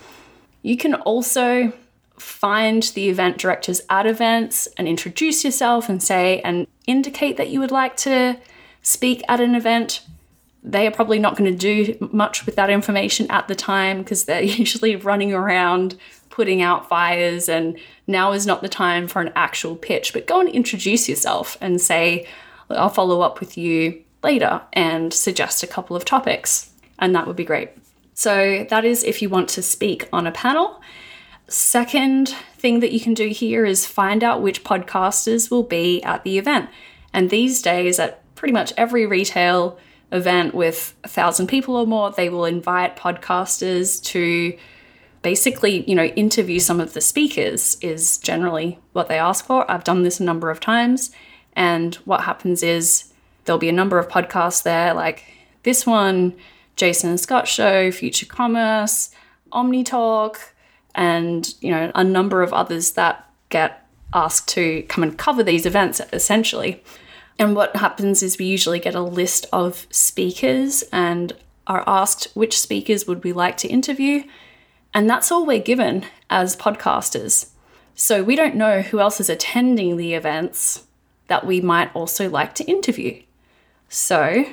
You 0.61 0.77
can 0.77 0.95
also 0.95 1.73
find 2.17 2.83
the 2.83 3.09
event 3.09 3.38
directors 3.38 3.81
at 3.89 4.05
events 4.05 4.67
and 4.77 4.88
introduce 4.88 5.43
yourself 5.43 5.89
and 5.89 6.01
say 6.01 6.41
and 6.41 6.67
indicate 6.88 7.38
that 7.38 7.49
you 7.49 7.59
would 7.59 7.71
like 7.71 7.97
to 7.97 8.38
speak 8.81 9.23
at 9.27 9.39
an 9.39 9.55
event. 9.55 10.01
They 10.63 10.88
are 10.88 10.91
probably 10.91 11.19
not 11.19 11.35
going 11.35 11.51
to 11.51 11.57
do 11.57 12.09
much 12.11 12.45
with 12.45 12.55
that 12.55 12.69
information 12.69 13.29
at 13.29 13.47
the 13.47 13.55
time 13.55 13.99
because 13.99 14.25
they're 14.25 14.41
usually 14.63 14.95
running 14.95 15.33
around 15.33 15.95
putting 16.36 16.62
out 16.62 16.89
fires 16.89 17.48
and 17.48 17.80
now 18.08 18.34
is 18.34 18.45
not 18.45 18.62
the 18.62 18.67
time 18.67 19.08
for 19.08 19.21
an 19.21 19.32
actual 19.38 19.74
pitch, 19.74 20.12
but 20.12 20.28
go 20.28 20.41
and 20.41 20.50
introduce 20.50 21.08
yourself 21.08 21.58
and 21.62 21.80
say, 21.80 22.28
I'll 22.69 22.89
follow 22.89 23.21
up 23.21 23.39
with 23.39 23.58
you 23.58 24.04
later 24.21 24.62
and 24.74 25.13
suggest 25.13 25.63
a 25.63 25.67
couple 25.67 25.95
of 25.95 26.04
topics. 26.04 26.71
And 27.00 27.15
that 27.15 27.26
would 27.26 27.38
be 27.38 27.45
great. 27.45 27.69
So, 28.15 28.65
that 28.69 28.84
is 28.84 29.04
if 29.04 29.21
you 29.21 29.30
want 29.30 29.48
to 29.50 29.62
speak 29.62 30.10
on 30.12 30.28
a 30.28 30.32
panel. 30.32 30.82
Second 31.48 32.30
thing 32.58 32.82
that 32.82 32.91
you 32.91 33.00
can 33.00 33.13
do 33.13 33.30
here 33.30 33.65
is 33.65 33.86
find 33.86 34.21
out 34.21 34.41
which 34.41 34.63
podcasters 34.65 35.50
will 35.50 35.63
be 35.63 36.04
at 36.04 36.24
the 36.24 36.38
event. 36.38 36.69
And 37.13 37.30
these 37.30 37.62
days, 37.62 37.98
at 37.98 38.21
pretty 38.36 38.54
much 38.54 38.74
every 38.76 39.06
retail 39.06 39.78
event 40.12 40.54
with 40.54 40.95
a 41.06 41.08
thousand 41.08 41.48
people 41.48 41.78
or 41.78 41.88
more, 41.88 42.12
they 42.12 42.28
will 42.28 42.45
invite 42.45 42.98
podcasters 42.98 44.04
to 44.06 44.58
basically, 45.25 45.83
you 45.89 45.95
know, 45.95 46.05
interview 46.05 46.59
some 46.59 46.79
of 46.79 46.93
the 46.93 47.01
speakers, 47.01 47.77
is 47.81 48.19
generally 48.19 48.77
what 48.93 49.07
they 49.07 49.17
ask 49.17 49.43
for. 49.43 49.69
I've 49.69 49.83
done 49.83 50.03
this 50.03 50.19
a 50.19 50.23
number 50.23 50.51
of 50.51 50.59
times. 50.59 51.09
And 51.55 51.95
what 52.05 52.25
happens 52.25 52.61
is 52.61 53.11
there'll 53.43 53.57
be 53.57 53.69
a 53.69 53.81
number 53.81 53.97
of 53.97 54.07
podcasts 54.07 54.61
there, 54.61 54.93
like 54.93 55.23
this 55.63 55.83
one, 55.83 56.35
Jason 56.75 57.09
and 57.09 57.19
Scott 57.19 57.47
Show, 57.47 57.91
Future 57.91 58.27
Commerce, 58.27 59.09
OmniTalk, 59.51 60.38
and 60.93 61.55
you 61.59 61.71
know 61.71 61.91
a 61.95 62.03
number 62.03 62.43
of 62.43 62.53
others 62.53 62.91
that 62.91 63.27
get 63.49 63.83
asked 64.13 64.47
to 64.49 64.83
come 64.83 65.01
and 65.01 65.17
cover 65.17 65.41
these 65.41 65.65
events 65.65 66.01
essentially. 66.13 66.83
And 67.39 67.55
what 67.55 67.75
happens 67.77 68.21
is 68.21 68.38
we 68.38 68.45
usually 68.45 68.79
get 68.79 68.93
a 68.93 69.01
list 69.01 69.47
of 69.51 69.88
speakers 69.89 70.83
and 70.93 71.33
are 71.65 71.83
asked 71.88 72.27
which 72.35 72.59
speakers 72.59 73.07
would 73.07 73.23
we 73.23 73.33
like 73.33 73.57
to 73.57 73.67
interview. 73.67 74.23
And 74.95 75.10
that's 75.10 75.29
all 75.29 75.45
we're 75.45 75.60
given 75.60 76.05
as 76.29 76.55
podcasters. 76.55 77.49
So 77.95 78.23
we 78.23 78.38
don't 78.38 78.55
know 78.55 78.81
who 78.81 79.01
else 79.01 79.19
is 79.19 79.29
attending 79.29 79.97
the 79.97 80.13
events 80.13 80.86
that 81.27 81.45
we 81.45 81.60
might 81.60 81.93
also 81.93 82.29
like 82.29 82.55
to 82.55 82.63
interview. 82.63 83.21
So, 83.89 84.45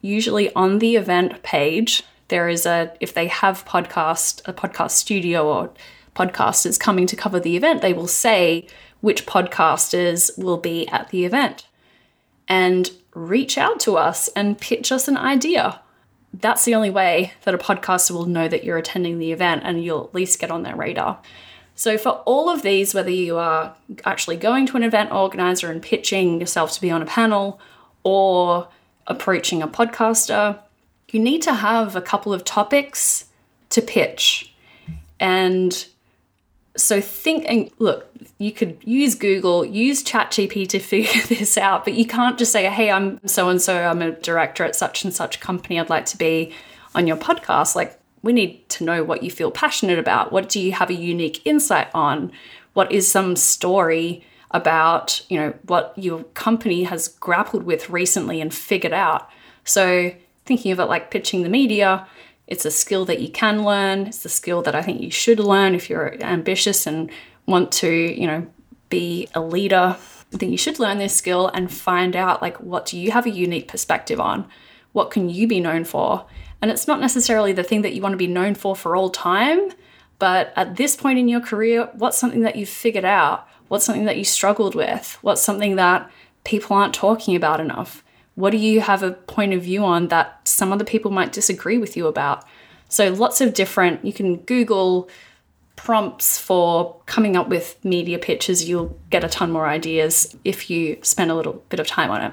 usually 0.00 0.52
on 0.54 0.80
the 0.80 0.96
event 0.96 1.44
page, 1.44 2.02
there 2.28 2.48
is 2.48 2.66
a 2.66 2.92
if 3.00 3.14
they 3.14 3.28
have 3.28 3.64
podcast 3.64 4.42
a 4.46 4.52
podcast 4.52 4.92
studio 4.92 5.46
or 5.46 5.70
podcasters 6.16 6.78
coming 6.78 7.06
to 7.06 7.16
cover 7.16 7.38
the 7.38 7.56
event, 7.56 7.80
they 7.80 7.92
will 7.92 8.08
say 8.08 8.66
which 9.00 9.26
podcasters 9.26 10.36
will 10.36 10.56
be 10.56 10.88
at 10.88 11.10
the 11.10 11.24
event 11.24 11.68
and 12.48 12.90
reach 13.14 13.56
out 13.56 13.78
to 13.80 13.96
us 13.96 14.28
and 14.28 14.58
pitch 14.58 14.90
us 14.90 15.06
an 15.06 15.16
idea. 15.16 15.80
That's 16.40 16.64
the 16.64 16.74
only 16.74 16.90
way 16.90 17.32
that 17.44 17.54
a 17.54 17.58
podcaster 17.58 18.10
will 18.10 18.26
know 18.26 18.48
that 18.48 18.64
you're 18.64 18.76
attending 18.76 19.18
the 19.18 19.30
event 19.30 19.62
and 19.64 19.84
you'll 19.84 20.04
at 20.04 20.14
least 20.14 20.40
get 20.40 20.50
on 20.50 20.62
their 20.62 20.74
radar. 20.74 21.20
So, 21.76 21.96
for 21.98 22.10
all 22.24 22.48
of 22.48 22.62
these, 22.62 22.94
whether 22.94 23.10
you 23.10 23.36
are 23.36 23.74
actually 24.04 24.36
going 24.36 24.66
to 24.66 24.76
an 24.76 24.82
event 24.82 25.12
organizer 25.12 25.70
and 25.70 25.82
pitching 25.82 26.40
yourself 26.40 26.72
to 26.72 26.80
be 26.80 26.90
on 26.90 27.02
a 27.02 27.06
panel 27.06 27.60
or 28.02 28.68
approaching 29.06 29.62
a 29.62 29.68
podcaster, 29.68 30.58
you 31.10 31.20
need 31.20 31.42
to 31.42 31.54
have 31.54 31.94
a 31.94 32.00
couple 32.00 32.32
of 32.32 32.44
topics 32.44 33.26
to 33.70 33.82
pitch. 33.82 34.52
And 35.20 35.86
so 36.76 37.00
think 37.00 37.44
and 37.48 37.70
look, 37.78 38.10
you 38.38 38.52
could 38.52 38.78
use 38.84 39.14
Google, 39.14 39.64
use 39.64 40.02
ChatGPT 40.02 40.68
to 40.68 40.78
figure 40.80 41.22
this 41.28 41.56
out, 41.56 41.84
but 41.84 41.94
you 41.94 42.06
can't 42.06 42.38
just 42.38 42.52
say, 42.52 42.68
hey, 42.68 42.90
I'm 42.90 43.26
so 43.26 43.48
and 43.48 43.60
so, 43.60 43.84
I'm 43.84 44.02
a 44.02 44.12
director 44.12 44.64
at 44.64 44.74
such 44.74 45.04
and 45.04 45.14
such 45.14 45.40
company, 45.40 45.78
I'd 45.78 45.90
like 45.90 46.06
to 46.06 46.18
be 46.18 46.52
on 46.94 47.06
your 47.06 47.16
podcast. 47.16 47.74
Like, 47.74 47.98
we 48.22 48.32
need 48.32 48.68
to 48.70 48.84
know 48.84 49.04
what 49.04 49.22
you 49.22 49.30
feel 49.30 49.50
passionate 49.50 49.98
about. 49.98 50.32
What 50.32 50.48
do 50.48 50.58
you 50.58 50.72
have 50.72 50.90
a 50.90 50.94
unique 50.94 51.42
insight 51.44 51.88
on? 51.94 52.32
What 52.72 52.90
is 52.90 53.06
some 53.06 53.36
story 53.36 54.24
about, 54.50 55.20
you 55.28 55.38
know, 55.38 55.54
what 55.66 55.92
your 55.96 56.24
company 56.34 56.84
has 56.84 57.08
grappled 57.08 57.64
with 57.64 57.90
recently 57.90 58.40
and 58.40 58.52
figured 58.52 58.94
out? 58.94 59.28
So 59.64 60.12
thinking 60.46 60.72
of 60.72 60.80
it 60.80 60.86
like 60.86 61.10
pitching 61.10 61.42
the 61.42 61.48
media, 61.48 62.06
it's 62.46 62.64
a 62.64 62.70
skill 62.70 63.04
that 63.06 63.20
you 63.20 63.28
can 63.28 63.64
learn. 63.64 64.06
It's 64.06 64.24
a 64.24 64.28
skill 64.28 64.62
that 64.62 64.74
I 64.74 64.82
think 64.82 65.00
you 65.00 65.10
should 65.10 65.38
learn 65.38 65.74
if 65.74 65.88
you're 65.88 66.22
ambitious 66.22 66.86
and 66.86 67.10
want 67.46 67.72
to, 67.72 67.88
you 67.88 68.26
know, 68.26 68.46
be 68.90 69.28
a 69.34 69.40
leader. 69.40 69.96
I 70.32 70.36
think 70.36 70.52
you 70.52 70.58
should 70.58 70.78
learn 70.78 70.98
this 70.98 71.14
skill 71.14 71.48
and 71.48 71.72
find 71.72 72.14
out 72.14 72.42
like 72.42 72.58
what 72.58 72.86
do 72.86 72.98
you 72.98 73.12
have 73.12 73.26
a 73.26 73.30
unique 73.30 73.68
perspective 73.68 74.20
on? 74.20 74.46
What 74.92 75.10
can 75.10 75.28
you 75.28 75.46
be 75.46 75.60
known 75.60 75.84
for? 75.84 76.26
And 76.60 76.70
it's 76.70 76.86
not 76.86 77.00
necessarily 77.00 77.52
the 77.52 77.62
thing 77.62 77.82
that 77.82 77.94
you 77.94 78.02
want 78.02 78.12
to 78.12 78.18
be 78.18 78.26
known 78.26 78.54
for 78.54 78.76
for 78.76 78.96
all 78.96 79.10
time, 79.10 79.70
but 80.18 80.52
at 80.56 80.76
this 80.76 80.96
point 80.96 81.18
in 81.18 81.28
your 81.28 81.40
career, 81.40 81.88
what's 81.94 82.16
something 82.16 82.42
that 82.42 82.56
you've 82.56 82.68
figured 82.68 83.04
out? 83.04 83.48
What's 83.68 83.84
something 83.84 84.04
that 84.04 84.18
you 84.18 84.24
struggled 84.24 84.74
with? 84.74 85.18
What's 85.22 85.42
something 85.42 85.76
that 85.76 86.10
people 86.44 86.76
aren't 86.76 86.94
talking 86.94 87.34
about 87.34 87.60
enough? 87.60 88.03
What 88.34 88.50
do 88.50 88.56
you 88.56 88.80
have 88.80 89.02
a 89.02 89.12
point 89.12 89.52
of 89.52 89.62
view 89.62 89.84
on 89.84 90.08
that 90.08 90.40
some 90.46 90.72
other 90.72 90.84
people 90.84 91.10
might 91.10 91.32
disagree 91.32 91.78
with 91.78 91.96
you 91.96 92.06
about? 92.06 92.44
So, 92.88 93.10
lots 93.12 93.40
of 93.40 93.54
different, 93.54 94.04
you 94.04 94.12
can 94.12 94.36
Google 94.38 95.08
prompts 95.76 96.38
for 96.38 96.96
coming 97.06 97.36
up 97.36 97.48
with 97.48 97.82
media 97.84 98.18
pitches. 98.18 98.68
You'll 98.68 98.98
get 99.10 99.24
a 99.24 99.28
ton 99.28 99.50
more 99.50 99.66
ideas 99.66 100.36
if 100.44 100.70
you 100.70 100.98
spend 101.02 101.30
a 101.30 101.34
little 101.34 101.64
bit 101.68 101.80
of 101.80 101.86
time 101.86 102.10
on 102.10 102.22
it. 102.22 102.32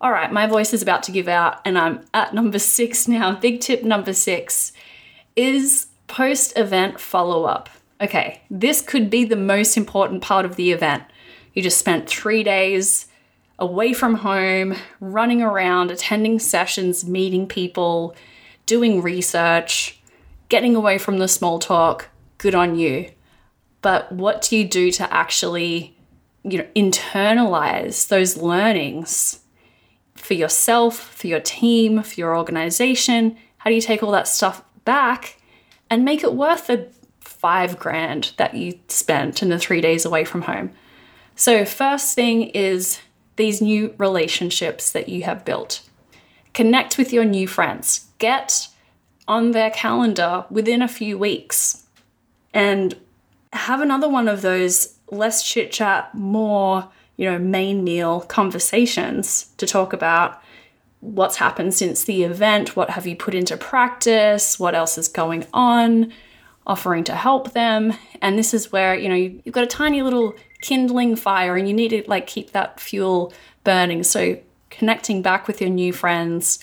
All 0.00 0.10
right, 0.10 0.30
my 0.32 0.46
voice 0.46 0.74
is 0.74 0.82
about 0.82 1.02
to 1.04 1.12
give 1.12 1.28
out, 1.28 1.60
and 1.64 1.78
I'm 1.78 2.04
at 2.12 2.34
number 2.34 2.58
six 2.58 3.08
now. 3.08 3.34
Big 3.40 3.60
tip 3.60 3.82
number 3.82 4.12
six 4.12 4.72
is 5.36 5.86
post 6.06 6.52
event 6.56 7.00
follow 7.00 7.44
up. 7.44 7.70
Okay, 8.00 8.42
this 8.50 8.80
could 8.80 9.08
be 9.08 9.24
the 9.24 9.36
most 9.36 9.76
important 9.76 10.20
part 10.20 10.44
of 10.44 10.56
the 10.56 10.72
event. 10.72 11.04
You 11.54 11.62
just 11.62 11.78
spent 11.78 12.08
three 12.08 12.42
days 12.42 13.06
away 13.58 13.92
from 13.92 14.16
home, 14.16 14.74
running 15.00 15.42
around, 15.42 15.90
attending 15.90 16.38
sessions, 16.38 17.06
meeting 17.06 17.46
people, 17.46 18.14
doing 18.66 19.02
research, 19.02 20.00
getting 20.48 20.74
away 20.74 20.98
from 20.98 21.18
the 21.18 21.28
small 21.28 21.58
talk, 21.58 22.08
good 22.38 22.54
on 22.54 22.76
you. 22.76 23.10
But 23.82 24.10
what 24.10 24.42
do 24.42 24.56
you 24.56 24.66
do 24.66 24.90
to 24.92 25.12
actually, 25.12 25.96
you 26.42 26.58
know, 26.58 26.66
internalize 26.74 28.08
those 28.08 28.36
learnings 28.36 29.40
for 30.14 30.34
yourself, 30.34 30.98
for 30.98 31.26
your 31.26 31.40
team, 31.40 32.02
for 32.02 32.14
your 32.14 32.36
organization? 32.36 33.36
How 33.58 33.70
do 33.70 33.76
you 33.76 33.82
take 33.82 34.02
all 34.02 34.12
that 34.12 34.28
stuff 34.28 34.62
back 34.84 35.40
and 35.90 36.04
make 36.04 36.22
it 36.22 36.34
worth 36.34 36.66
the 36.66 36.88
five 37.20 37.78
grand 37.78 38.32
that 38.36 38.54
you 38.54 38.78
spent 38.88 39.42
in 39.42 39.50
the 39.50 39.58
three 39.58 39.80
days 39.80 40.04
away 40.04 40.24
from 40.24 40.42
home? 40.42 40.72
So, 41.36 41.64
first 41.64 42.14
thing 42.14 42.44
is 42.50 43.00
these 43.36 43.60
new 43.60 43.94
relationships 43.98 44.92
that 44.92 45.08
you 45.08 45.22
have 45.22 45.44
built. 45.44 45.82
Connect 46.52 46.98
with 46.98 47.12
your 47.12 47.24
new 47.24 47.46
friends. 47.46 48.06
Get 48.18 48.68
on 49.26 49.52
their 49.52 49.70
calendar 49.70 50.44
within 50.50 50.82
a 50.82 50.88
few 50.88 51.18
weeks 51.18 51.84
and 52.52 52.94
have 53.52 53.80
another 53.80 54.08
one 54.08 54.28
of 54.28 54.42
those 54.42 54.94
less 55.10 55.42
chit 55.42 55.72
chat, 55.72 56.14
more, 56.14 56.88
you 57.16 57.30
know, 57.30 57.38
main 57.38 57.84
meal 57.84 58.20
conversations 58.22 59.50
to 59.56 59.66
talk 59.66 59.92
about 59.92 60.42
what's 61.00 61.36
happened 61.36 61.74
since 61.74 62.04
the 62.04 62.24
event, 62.24 62.76
what 62.76 62.90
have 62.90 63.06
you 63.06 63.14
put 63.14 63.34
into 63.34 63.56
practice, 63.56 64.58
what 64.58 64.74
else 64.74 64.96
is 64.96 65.08
going 65.08 65.46
on, 65.52 66.12
offering 66.66 67.04
to 67.04 67.14
help 67.14 67.52
them. 67.52 67.92
And 68.22 68.38
this 68.38 68.54
is 68.54 68.72
where, 68.72 68.94
you 68.94 69.08
know, 69.08 69.14
you've 69.14 69.52
got 69.52 69.64
a 69.64 69.68
tiny 69.68 70.02
little 70.02 70.34
kindling 70.64 71.14
fire 71.14 71.56
and 71.56 71.68
you 71.68 71.74
need 71.74 71.90
to 71.90 72.02
like 72.06 72.26
keep 72.26 72.52
that 72.52 72.80
fuel 72.80 73.34
burning. 73.64 74.02
So 74.02 74.38
connecting 74.70 75.20
back 75.20 75.46
with 75.46 75.60
your 75.60 75.68
new 75.68 75.92
friends, 75.92 76.58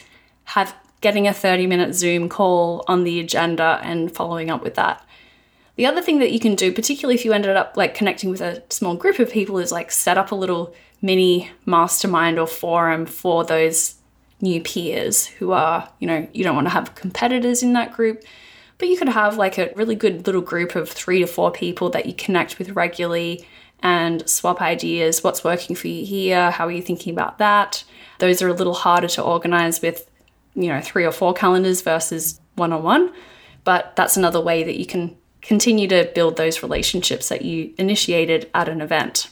have 0.45 0.75
getting 1.01 1.27
a 1.27 1.33
30 1.33 1.67
minute 1.67 1.93
Zoom 1.93 2.27
call 2.27 2.83
on 2.87 3.03
the 3.03 3.19
agenda 3.19 3.79
and 3.83 4.11
following 4.11 4.49
up 4.49 4.63
with 4.63 4.73
that. 4.73 5.05
The 5.75 5.85
other 5.85 6.01
thing 6.01 6.17
that 6.17 6.31
you 6.31 6.39
can 6.39 6.55
do, 6.55 6.73
particularly 6.73 7.13
if 7.13 7.23
you 7.23 7.31
ended 7.31 7.55
up 7.55 7.77
like 7.77 7.93
connecting 7.93 8.31
with 8.31 8.41
a 8.41 8.63
small 8.69 8.95
group 8.95 9.19
of 9.19 9.31
people, 9.31 9.59
is 9.59 9.71
like 9.71 9.91
set 9.91 10.17
up 10.17 10.31
a 10.31 10.35
little 10.35 10.73
mini 11.01 11.51
mastermind 11.67 12.39
or 12.39 12.47
forum 12.47 13.05
for 13.05 13.43
those 13.43 13.95
new 14.41 14.61
peers 14.61 15.27
who 15.27 15.51
are, 15.51 15.87
you 15.99 16.07
know, 16.07 16.27
you 16.33 16.43
don't 16.43 16.55
want 16.55 16.65
to 16.65 16.73
have 16.73 16.95
competitors 16.95 17.61
in 17.61 17.73
that 17.73 17.93
group, 17.93 18.23
but 18.79 18.89
you 18.89 18.97
could 18.97 19.09
have 19.09 19.37
like 19.37 19.59
a 19.59 19.71
really 19.75 19.95
good 19.95 20.25
little 20.25 20.41
group 20.41 20.75
of 20.75 20.89
three 20.89 21.19
to 21.19 21.27
four 21.27 21.51
people 21.51 21.91
that 21.91 22.07
you 22.07 22.13
connect 22.13 22.57
with 22.57 22.71
regularly 22.71 23.45
and 23.83 24.27
swap 24.29 24.61
ideas. 24.61 25.23
What's 25.23 25.43
working 25.43 25.75
for 25.75 25.87
you 25.87 26.05
here? 26.05 26.51
How 26.51 26.67
are 26.67 26.71
you 26.71 26.81
thinking 26.81 27.13
about 27.13 27.37
that? 27.39 27.83
Those 28.19 28.41
are 28.41 28.47
a 28.47 28.53
little 28.53 28.73
harder 28.73 29.07
to 29.09 29.23
organize 29.23 29.81
with, 29.81 30.09
you 30.53 30.67
know, 30.67 30.81
three 30.81 31.05
or 31.05 31.11
four 31.11 31.33
calendars 31.33 31.81
versus 31.81 32.39
one 32.55 32.73
on 32.73 32.83
one. 32.83 33.13
But 33.63 33.95
that's 33.95 34.17
another 34.17 34.41
way 34.41 34.63
that 34.63 34.77
you 34.79 34.85
can 34.85 35.17
continue 35.41 35.87
to 35.87 36.11
build 36.13 36.37
those 36.37 36.61
relationships 36.61 37.29
that 37.29 37.41
you 37.41 37.73
initiated 37.77 38.49
at 38.53 38.69
an 38.69 38.81
event. 38.81 39.29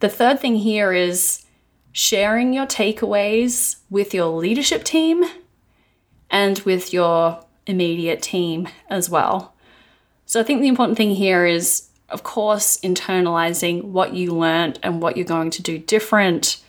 The 0.00 0.08
third 0.08 0.40
thing 0.40 0.56
here 0.56 0.92
is 0.92 1.44
sharing 1.92 2.52
your 2.52 2.66
takeaways 2.66 3.76
with 3.90 4.14
your 4.14 4.28
leadership 4.28 4.82
team 4.84 5.24
and 6.30 6.58
with 6.60 6.92
your 6.92 7.44
immediate 7.66 8.22
team 8.22 8.68
as 8.88 9.10
well. 9.10 9.54
So 10.26 10.40
I 10.40 10.42
think 10.42 10.60
the 10.60 10.68
important 10.68 10.96
thing 10.96 11.14
here 11.14 11.44
is, 11.44 11.89
of 12.10 12.22
course, 12.22 12.78
internalizing 12.78 13.84
what 13.84 14.14
you 14.14 14.32
learned 14.32 14.78
and 14.82 15.00
what 15.00 15.16
you're 15.16 15.26
going 15.26 15.50
to 15.50 15.62
do 15.62 15.78
different 15.78 16.62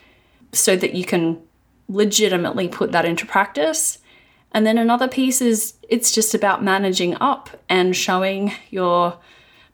so 0.51 0.75
that 0.75 0.93
you 0.93 1.05
can 1.05 1.41
legitimately 1.87 2.67
put 2.67 2.91
that 2.91 3.05
into 3.05 3.25
practice. 3.25 3.97
And 4.53 4.65
then 4.65 4.77
another 4.77 5.07
piece 5.07 5.41
is 5.41 5.75
it's 5.87 6.11
just 6.11 6.33
about 6.33 6.63
managing 6.63 7.15
up 7.21 7.49
and 7.69 7.95
showing 7.95 8.53
your 8.69 9.17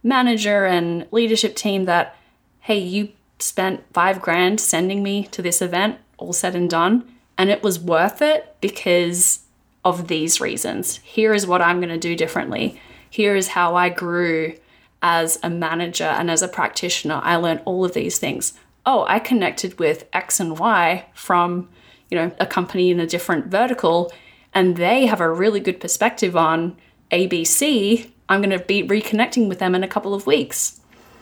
manager 0.03 0.65
and 0.65 1.07
leadership 1.11 1.55
team 1.55 1.85
that, 1.85 2.15
hey, 2.61 2.77
you 2.77 3.09
spent 3.39 3.83
five 3.93 4.21
grand 4.21 4.59
sending 4.59 5.03
me 5.03 5.23
to 5.27 5.41
this 5.41 5.61
event, 5.61 5.97
all 6.17 6.33
said 6.33 6.55
and 6.55 6.69
done, 6.69 7.07
and 7.37 7.49
it 7.49 7.63
was 7.63 7.79
worth 7.79 8.21
it 8.21 8.55
because 8.61 9.41
of 9.83 10.07
these 10.07 10.41
reasons. 10.41 10.97
Here 10.97 11.33
is 11.33 11.47
what 11.47 11.61
I'm 11.61 11.79
going 11.79 11.89
to 11.89 11.97
do 11.97 12.15
differently. 12.15 12.79
Here 13.09 13.35
is 13.35 13.49
how 13.49 13.75
I 13.75 13.89
grew 13.89 14.55
as 15.01 15.39
a 15.43 15.49
manager 15.49 16.03
and 16.03 16.29
as 16.31 16.41
a 16.41 16.47
practitioner. 16.47 17.19
I 17.23 17.35
learned 17.35 17.61
all 17.65 17.85
of 17.85 17.93
these 17.93 18.19
things. 18.19 18.53
Oh, 18.85 19.05
I 19.07 19.19
connected 19.19 19.79
with 19.79 20.05
X 20.13 20.39
and 20.39 20.57
Y 20.57 21.05
from, 21.13 21.69
you 22.09 22.17
know, 22.17 22.31
a 22.39 22.45
company 22.45 22.89
in 22.89 22.99
a 22.99 23.07
different 23.07 23.47
vertical 23.47 24.11
and 24.53 24.77
they 24.77 25.05
have 25.05 25.21
a 25.21 25.31
really 25.31 25.59
good 25.59 25.79
perspective 25.79 26.35
on 26.35 26.77
ABC. 27.11 28.09
I'm 28.29 28.41
going 28.41 28.57
to 28.57 28.65
be 28.65 28.81
reconnecting 28.81 29.47
with 29.47 29.59
them 29.59 29.75
in 29.75 29.83
a 29.83 29.87
couple 29.87 30.13
of 30.13 30.25
weeks. 30.25 30.79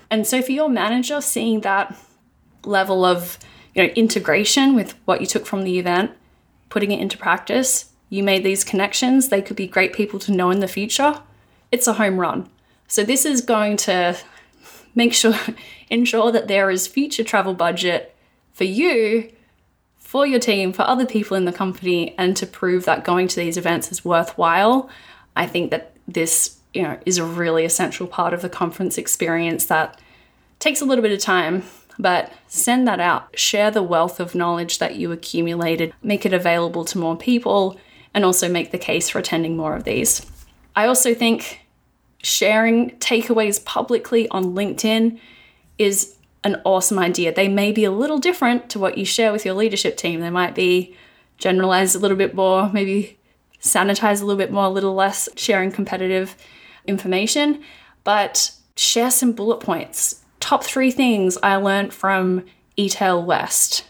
And 0.10 0.26
so 0.26 0.42
for 0.42 0.52
your 0.52 0.70
manager 0.70 1.20
seeing 1.22 1.62
that 1.62 1.98
level 2.64 3.04
of, 3.04 3.38
you 3.74 3.84
know, 3.84 3.94
integration 3.94 4.76
with 4.76 4.94
what 5.06 5.22
you 5.22 5.28
took 5.28 5.46
from 5.46 5.64
the 5.64 5.78
event, 5.80 6.12
putting 6.70 6.92
it 6.92 7.00
into 7.00 7.18
practice, 7.18 7.92
you 8.10 8.24
made 8.24 8.44
these 8.44 8.64
connections, 8.64 9.30
they 9.30 9.42
could 9.42 9.58
be 9.58 9.68
great 9.68 9.94
people 9.94 10.20
to 10.20 10.32
know 10.32 10.50
in 10.52 10.60
the 10.60 10.68
future. 10.68 11.22
It's 11.72 11.88
a 11.88 11.94
home 11.94 12.20
run. 12.20 12.50
So 12.88 13.04
this 13.04 13.26
is 13.26 13.42
going 13.42 13.78
to 13.78 14.18
make 14.94 15.14
sure 15.14 15.36
ensure 15.90 16.32
that 16.32 16.48
there 16.48 16.70
is 16.70 16.88
future 16.88 17.24
travel 17.24 17.54
budget 17.54 18.16
for 18.54 18.64
you, 18.64 19.32
for 19.98 20.26
your 20.26 20.40
team, 20.40 20.72
for 20.74 20.84
other 20.84 21.06
people 21.06 21.36
in 21.36 21.46
the 21.46 21.52
company 21.54 22.16
and 22.18 22.36
to 22.38 22.46
prove 22.46 22.86
that 22.86 23.04
going 23.04 23.28
to 23.28 23.36
these 23.36 23.58
events 23.58 23.92
is 23.92 24.06
worthwhile. 24.06 24.90
I 25.36 25.46
think 25.46 25.72
that 25.72 25.96
this, 26.08 26.58
you 26.74 26.84
know, 26.84 26.98
is 27.06 27.18
a 27.18 27.26
really 27.26 27.66
essential 27.66 28.08
part 28.08 28.34
of 28.34 28.42
the 28.42 28.50
conference 28.50 28.98
experience 28.98 29.66
that 29.66 30.00
takes 30.60 30.82
a 30.82 30.86
little 30.86 31.02
bit 31.02 31.12
of 31.12 31.20
time 31.20 31.64
but 31.98 32.32
send 32.48 32.88
that 32.88 33.00
out. 33.00 33.38
Share 33.38 33.72
the 33.72 33.84
wealth 33.84 34.20
of 34.20 34.36
knowledge 34.36 34.80
that 34.80 34.96
you 34.96 35.12
accumulated, 35.12 35.94
make 36.04 36.26
it 36.26 36.34
available 36.34 36.86
to 36.86 36.98
more 36.98 37.16
people, 37.16 37.80
and 38.14 38.26
also 38.26 38.50
make 38.50 38.72
the 38.72 38.78
case 38.78 39.10
for 39.10 39.20
attending 39.20 39.58
more 39.58 39.76
of 39.76 39.84
these. 39.84 40.26
I 40.76 40.88
also 40.88 41.14
think 41.14 41.65
sharing 42.26 42.92
takeaways 42.98 43.64
publicly 43.64 44.28
on 44.30 44.56
LinkedIn 44.56 45.20
is 45.78 46.16
an 46.44 46.62
awesome 46.64 47.00
idea. 47.00 47.34
They 47.34 47.48
may 47.48 47.72
be 47.72 47.86
a 47.86 47.92
little 47.92 48.18
different 48.18 48.70
to 48.70 48.80
what 48.80 48.98
you 48.98 49.06
share 49.06 49.32
with 49.32 49.46
your 49.46 49.56
leadership 49.56 49.98
team. 49.98 50.22
They 50.22 50.30
might 50.30 50.56
be 50.56 50.96
generalized 51.38 51.96
a 51.96 52.00
little 52.00 52.18
bit 52.18 52.34
more, 52.34 52.70
maybe 52.72 53.18
sanitize 53.62 54.22
a 54.22 54.26
little 54.26 54.38
bit 54.38 54.52
more, 54.52 54.66
a 54.66 54.70
little 54.70 54.94
less 54.94 55.28
sharing 55.36 55.72
competitive 55.72 56.36
information, 56.88 57.64
but 58.04 58.52
share 58.76 59.12
some 59.12 59.32
bullet 59.32 59.60
points 59.60 60.24
top 60.46 60.64
three 60.64 60.92
things 60.92 61.40
I 61.42 61.56
learned 61.56 61.92
from 61.92 62.46
eTail 62.78 63.26
West. 63.26 63.84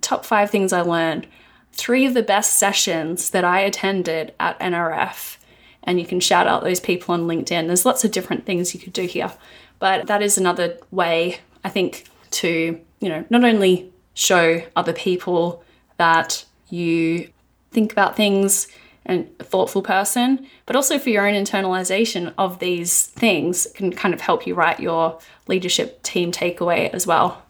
Top 0.00 0.24
five 0.24 0.48
things 0.48 0.72
I 0.72 0.82
learned. 0.82 1.26
Three 1.72 2.06
of 2.06 2.14
the 2.14 2.22
best 2.22 2.56
sessions 2.56 3.30
that 3.30 3.44
I 3.44 3.58
attended 3.62 4.32
at 4.38 4.56
NRF. 4.60 5.38
And 5.84 5.98
you 5.98 6.06
can 6.06 6.20
shout 6.20 6.46
out 6.46 6.62
those 6.62 6.80
people 6.80 7.14
on 7.14 7.26
LinkedIn. 7.26 7.66
There's 7.66 7.86
lots 7.86 8.04
of 8.04 8.10
different 8.10 8.46
things 8.46 8.74
you 8.74 8.80
could 8.80 8.92
do 8.92 9.06
here. 9.06 9.32
But 9.78 10.06
that 10.08 10.22
is 10.22 10.36
another 10.36 10.78
way, 10.90 11.40
I 11.64 11.70
think, 11.70 12.04
to, 12.32 12.80
you 13.00 13.08
know, 13.08 13.24
not 13.30 13.44
only 13.44 13.90
show 14.14 14.62
other 14.76 14.92
people 14.92 15.64
that 15.96 16.44
you 16.68 17.30
think 17.70 17.92
about 17.92 18.16
things 18.16 18.68
and 19.06 19.28
a 19.40 19.44
thoughtful 19.44 19.82
person, 19.82 20.46
but 20.66 20.76
also 20.76 20.98
for 20.98 21.08
your 21.08 21.26
own 21.26 21.34
internalization 21.34 22.32
of 22.36 22.58
these 22.58 23.06
things 23.06 23.66
can 23.74 23.92
kind 23.92 24.12
of 24.12 24.20
help 24.20 24.46
you 24.46 24.54
write 24.54 24.80
your 24.80 25.18
leadership 25.48 26.02
team 26.02 26.30
takeaway 26.30 26.92
as 26.92 27.06
well. 27.06 27.42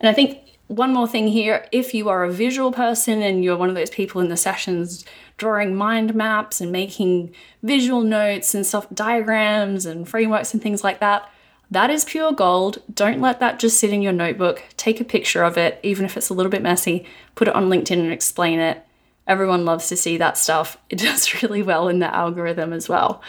And 0.00 0.08
I 0.08 0.12
think 0.12 0.38
one 0.68 0.92
more 0.92 1.08
thing 1.08 1.28
here 1.28 1.66
if 1.72 1.94
you 1.94 2.08
are 2.08 2.24
a 2.24 2.32
visual 2.32 2.72
person 2.72 3.22
and 3.22 3.44
you're 3.44 3.56
one 3.56 3.68
of 3.68 3.74
those 3.74 3.90
people 3.90 4.20
in 4.20 4.28
the 4.28 4.36
sessions 4.36 5.04
drawing 5.40 5.74
mind 5.74 6.14
maps 6.14 6.60
and 6.60 6.70
making 6.70 7.34
visual 7.62 8.02
notes 8.02 8.54
and 8.54 8.64
stuff, 8.64 8.86
diagrams 8.94 9.86
and 9.86 10.08
frameworks 10.08 10.54
and 10.54 10.62
things 10.62 10.84
like 10.84 11.00
that, 11.00 11.28
that 11.72 11.90
is 11.90 12.04
pure 12.04 12.32
gold. 12.32 12.80
Don't 12.92 13.20
let 13.20 13.40
that 13.40 13.58
just 13.58 13.80
sit 13.80 13.92
in 13.92 14.02
your 14.02 14.12
notebook. 14.12 14.62
Take 14.76 15.00
a 15.00 15.04
picture 15.04 15.42
of 15.42 15.58
it, 15.58 15.80
even 15.82 16.04
if 16.04 16.16
it's 16.16 16.28
a 16.28 16.34
little 16.34 16.50
bit 16.50 16.62
messy, 16.62 17.06
put 17.34 17.48
it 17.48 17.54
on 17.54 17.68
LinkedIn 17.68 17.98
and 17.98 18.12
explain 18.12 18.60
it 18.60 18.86
Everyone 19.30 19.64
loves 19.64 19.88
to 19.88 19.96
see 19.96 20.16
that 20.18 20.36
stuff. 20.36 20.76
It 20.90 20.98
does 20.98 21.40
really 21.42 21.62
well 21.62 21.88
in 21.88 22.00
the 22.00 22.12
algorithm 22.12 22.72
as 22.72 22.88
well. 22.88 23.22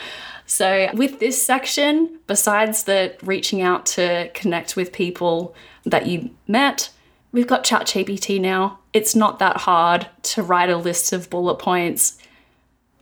So, 0.47 0.89
with 0.95 1.19
this 1.19 1.41
section, 1.41 2.19
besides 2.25 2.83
the 2.83 3.15
reaching 3.21 3.61
out 3.61 3.85
to 3.97 4.31
connect 4.33 4.75
with 4.75 4.91
people 4.91 5.55
that 5.85 6.07
you 6.07 6.31
met, 6.47 6.89
we've 7.31 7.47
got 7.47 7.63
ChatGPT 7.63 8.41
now. 8.41 8.79
It's 8.93 9.15
not 9.15 9.39
that 9.39 9.57
hard 9.57 10.07
to 10.23 10.43
write 10.43 10.69
a 10.69 10.77
list 10.77 11.13
of 11.13 11.29
bullet 11.29 11.55
points. 11.55 12.17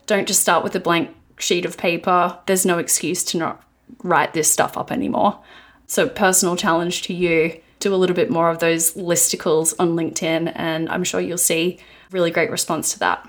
Don't 0.06 0.28
just 0.28 0.42
start 0.42 0.64
with 0.64 0.76
a 0.76 0.80
blank 0.80 1.16
sheet 1.40 1.66
of 1.66 1.78
paper. 1.78 2.38
There's 2.46 2.66
no 2.66 2.78
excuse 2.78 3.24
to 3.26 3.38
not 3.38 3.64
write 4.04 4.34
this 4.34 4.52
stuff 4.52 4.78
up 4.78 4.92
anymore. 4.92 5.40
So, 5.88 6.08
personal 6.08 6.56
challenge 6.56 7.02
to 7.04 7.14
you 7.14 7.60
do 7.80 7.94
a 7.94 7.98
little 7.98 8.16
bit 8.16 8.30
more 8.30 8.50
of 8.50 8.60
those 8.60 8.94
listicles 8.94 9.74
on 9.80 9.96
LinkedIn, 9.96 10.52
and 10.56 10.90
I'm 10.90 11.04
sure 11.04 11.22
you'll 11.22 11.38
see 11.38 11.80
really 12.12 12.32
great 12.32 12.52
response 12.52 12.94
to 12.94 13.00
that. 13.00 13.28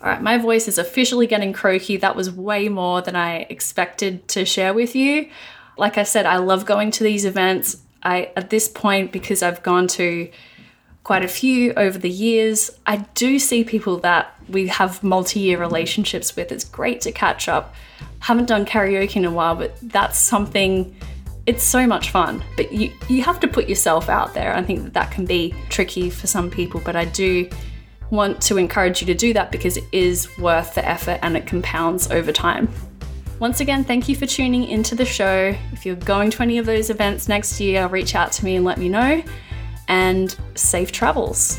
All 0.00 0.08
right, 0.08 0.22
my 0.22 0.38
voice 0.38 0.66
is 0.66 0.78
officially 0.78 1.26
getting 1.26 1.52
croaky. 1.52 1.98
That 1.98 2.16
was 2.16 2.30
way 2.30 2.68
more 2.68 3.02
than 3.02 3.14
I 3.14 3.40
expected 3.50 4.26
to 4.28 4.46
share 4.46 4.72
with 4.72 4.96
you. 4.96 5.28
Like 5.76 5.98
I 5.98 6.04
said, 6.04 6.24
I 6.24 6.38
love 6.38 6.64
going 6.64 6.90
to 6.92 7.04
these 7.04 7.24
events. 7.26 7.82
I 8.02 8.30
at 8.34 8.48
this 8.48 8.66
point 8.66 9.12
because 9.12 9.42
I've 9.42 9.62
gone 9.62 9.86
to 9.88 10.30
quite 11.04 11.24
a 11.24 11.28
few 11.28 11.72
over 11.74 11.98
the 11.98 12.10
years, 12.10 12.70
I 12.86 12.98
do 13.14 13.38
see 13.38 13.64
people 13.64 13.98
that 13.98 14.34
we 14.48 14.68
have 14.68 15.02
multi-year 15.02 15.58
relationships 15.58 16.36
with. 16.36 16.52
It's 16.52 16.64
great 16.64 17.00
to 17.02 17.12
catch 17.12 17.48
up. 17.48 17.74
Haven't 18.20 18.46
done 18.46 18.66
karaoke 18.66 19.16
in 19.16 19.24
a 19.24 19.30
while, 19.30 19.56
but 19.56 19.76
that's 19.82 20.18
something 20.18 20.94
it's 21.46 21.62
so 21.62 21.86
much 21.86 22.10
fun. 22.10 22.44
But 22.56 22.72
you 22.72 22.92
you 23.08 23.22
have 23.22 23.40
to 23.40 23.48
put 23.48 23.68
yourself 23.68 24.08
out 24.08 24.34
there. 24.34 24.54
I 24.54 24.62
think 24.62 24.84
that 24.84 24.94
that 24.94 25.10
can 25.10 25.24
be 25.24 25.54
tricky 25.68 26.10
for 26.10 26.26
some 26.26 26.50
people, 26.50 26.80
but 26.84 26.96
I 26.96 27.06
do 27.06 27.48
want 28.10 28.40
to 28.42 28.56
encourage 28.56 29.00
you 29.00 29.06
to 29.06 29.14
do 29.14 29.32
that 29.32 29.50
because 29.50 29.76
it 29.76 29.84
is 29.92 30.28
worth 30.38 30.74
the 30.74 30.86
effort 30.86 31.18
and 31.22 31.36
it 31.36 31.46
compounds 31.46 32.10
over 32.10 32.32
time. 32.32 32.68
Once 33.38 33.60
again, 33.60 33.84
thank 33.84 34.08
you 34.08 34.14
for 34.14 34.26
tuning 34.26 34.64
into 34.64 34.94
the 34.94 35.04
show. 35.04 35.56
If 35.72 35.86
you're 35.86 35.96
going 35.96 36.30
to 36.32 36.42
any 36.42 36.58
of 36.58 36.66
those 36.66 36.90
events 36.90 37.26
next 37.26 37.58
year, 37.58 37.86
reach 37.86 38.14
out 38.14 38.32
to 38.32 38.44
me 38.44 38.56
and 38.56 38.64
let 38.64 38.76
me 38.76 38.88
know 38.88 39.22
and 39.90 40.36
safe 40.54 40.92
travels. 40.92 41.58